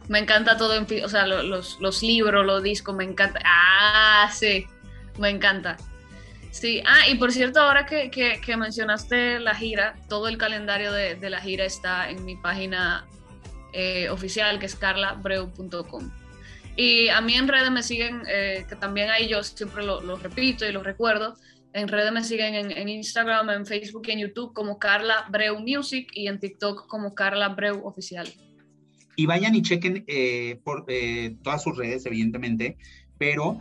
Me 0.08 0.20
encanta 0.20 0.56
todo, 0.56 0.74
en, 0.74 1.04
o 1.04 1.08
sea, 1.08 1.26
los, 1.26 1.78
los 1.80 2.02
libros, 2.02 2.46
los 2.46 2.62
discos, 2.62 2.94
me 2.94 3.04
encanta. 3.04 3.40
Ah, 3.44 4.30
sí, 4.32 4.64
me 5.18 5.28
encanta. 5.30 5.76
Sí, 6.60 6.82
ah, 6.86 7.06
y 7.06 7.16
por 7.16 7.32
cierto, 7.32 7.60
ahora 7.60 7.84
que, 7.84 8.10
que, 8.10 8.56
mencionaste 8.56 9.40
la 9.40 9.54
gira, 9.54 9.94
todo 10.08 10.26
el 10.26 10.38
calendario 10.38 10.90
de, 10.90 11.14
de, 11.14 11.28
la 11.28 11.38
gira 11.38 11.66
está 11.66 12.08
en 12.08 12.24
mi 12.24 12.34
página 12.34 13.06
eh, 13.74 14.08
oficial, 14.08 14.58
que 14.58 14.64
es 14.64 14.74
carlabreu.com. 14.74 16.10
Y 16.76 17.08
a 17.10 17.20
mí 17.20 17.34
en 17.34 17.46
redes 17.46 17.70
me 17.70 17.82
siguen, 17.82 18.22
eh, 18.26 18.64
que 18.66 18.74
también 18.74 19.10
ahí 19.10 19.28
yo 19.28 19.42
siempre 19.42 19.84
lo, 19.84 20.16
repito 20.16 20.66
y 20.66 20.72
lo 20.72 20.82
recuerdo, 20.82 21.34
en 21.74 21.88
redes 21.88 22.10
me 22.10 22.24
siguen 22.24 22.54
en, 22.54 22.88
Instagram, 22.88 23.50
en 23.50 23.66
Facebook 23.66 24.04
y 24.06 24.12
en 24.12 24.20
YouTube 24.20 24.54
como 24.54 24.78
Carla 24.78 25.26
Breu 25.28 25.58
Music 25.58 26.10
y 26.14 26.26
en 26.26 26.40
TikTok 26.40 26.86
como 26.86 27.14
Carla 27.14 27.50
Breu 27.50 27.86
Oficial. 27.86 28.26
Y 29.14 29.26
vayan 29.26 29.54
y 29.54 29.60
chequen 29.60 30.04
eh, 30.06 30.58
por 30.64 30.86
todas 31.42 31.62
sus 31.62 31.76
redes, 31.76 32.06
evidentemente, 32.06 32.78
pero 33.18 33.60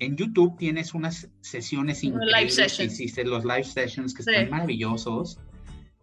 en 0.00 0.16
YouTube 0.16 0.56
tienes 0.58 0.94
unas 0.94 1.28
sesiones 1.40 2.04
increíbles 2.04 2.76
que 2.76 2.84
hiciste, 2.84 3.24
los 3.24 3.44
live 3.44 3.64
sessions 3.64 4.14
que 4.14 4.22
están 4.22 4.50
maravillosos. 4.50 5.38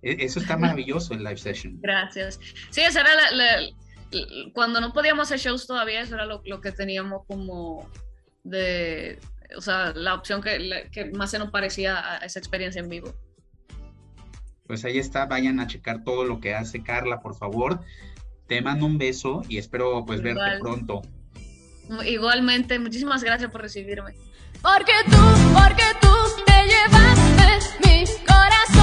E, 0.01 0.17
eso 0.19 0.39
está 0.39 0.57
maravilloso, 0.57 1.13
el 1.13 1.23
live 1.23 1.37
session. 1.37 1.79
Gracias. 1.81 2.39
Sí, 2.69 2.81
esa 2.81 3.01
era 3.01 3.31
la, 3.31 3.69
cuando 4.53 4.79
no 4.81 4.93
podíamos 4.93 5.27
hacer 5.27 5.39
shows 5.39 5.67
todavía, 5.67 6.01
eso 6.01 6.15
era 6.15 6.25
lo, 6.25 6.61
que 6.61 6.71
teníamos 6.71 7.25
como 7.27 7.89
de, 8.43 9.19
o 9.57 9.61
sea, 9.61 9.93
la 9.93 10.13
opción 10.13 10.41
que, 10.41 10.89
que 10.91 11.05
más 11.11 11.31
se 11.31 11.39
nos 11.39 11.51
parecía 11.51 12.15
a 12.15 12.17
esa 12.17 12.39
experiencia 12.39 12.81
en 12.81 12.89
vivo. 12.89 13.13
Pues 14.67 14.83
ahí 14.85 14.97
está, 14.97 15.25
vayan 15.25 15.59
a 15.59 15.67
checar 15.67 16.03
todo 16.03 16.23
lo 16.23 16.39
que 16.39 16.55
hace 16.55 16.81
Carla, 16.81 17.19
por 17.19 17.35
favor. 17.35 17.81
Te 18.47 18.61
mando 18.61 18.85
un 18.85 18.97
beso 18.97 19.41
y 19.47 19.57
espero 19.57 20.05
pues 20.05 20.21
verte 20.21 20.59
pronto. 20.59 21.01
Igualmente, 22.05 22.79
muchísimas 22.79 23.23
gracias 23.23 23.51
por 23.51 23.61
recibirme. 23.61 24.13
Porque 24.61 24.93
tú, 25.05 25.17
porque 25.53 25.83
tú 26.01 26.09
te 26.45 26.63
llevaste 26.65 27.59
mi 27.83 28.05
corazón 28.25 28.74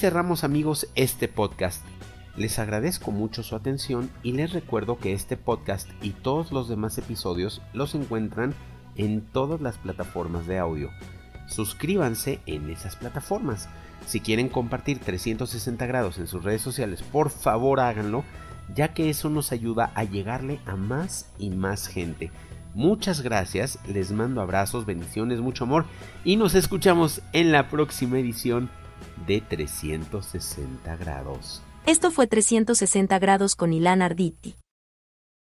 cerramos 0.00 0.44
amigos 0.44 0.88
este 0.94 1.28
podcast. 1.28 1.84
Les 2.34 2.58
agradezco 2.58 3.10
mucho 3.10 3.42
su 3.42 3.54
atención 3.54 4.10
y 4.22 4.32
les 4.32 4.54
recuerdo 4.54 4.96
que 4.96 5.12
este 5.12 5.36
podcast 5.36 5.90
y 6.00 6.12
todos 6.12 6.52
los 6.52 6.70
demás 6.70 6.96
episodios 6.96 7.60
los 7.74 7.94
encuentran 7.94 8.54
en 8.96 9.20
todas 9.20 9.60
las 9.60 9.76
plataformas 9.76 10.46
de 10.46 10.58
audio. 10.58 10.88
Suscríbanse 11.48 12.40
en 12.46 12.70
esas 12.70 12.96
plataformas. 12.96 13.68
Si 14.06 14.20
quieren 14.20 14.48
compartir 14.48 15.00
360 15.00 15.84
grados 15.84 16.16
en 16.16 16.28
sus 16.28 16.44
redes 16.44 16.62
sociales, 16.62 17.02
por 17.02 17.28
favor 17.28 17.78
háganlo, 17.80 18.24
ya 18.74 18.94
que 18.94 19.10
eso 19.10 19.28
nos 19.28 19.52
ayuda 19.52 19.92
a 19.94 20.04
llegarle 20.04 20.60
a 20.64 20.76
más 20.76 21.30
y 21.38 21.50
más 21.50 21.88
gente. 21.88 22.30
Muchas 22.72 23.20
gracias, 23.20 23.78
les 23.86 24.12
mando 24.12 24.40
abrazos, 24.40 24.86
bendiciones, 24.86 25.40
mucho 25.40 25.64
amor 25.64 25.84
y 26.24 26.36
nos 26.36 26.54
escuchamos 26.54 27.20
en 27.34 27.52
la 27.52 27.68
próxima 27.68 28.18
edición 28.18 28.70
de 29.26 29.40
360 29.40 30.96
grados. 30.96 31.62
Esto 31.86 32.10
fue 32.10 32.26
360 32.26 33.18
grados 33.18 33.56
con 33.56 33.72
Ilan 33.72 34.02
Arditi. 34.02 34.56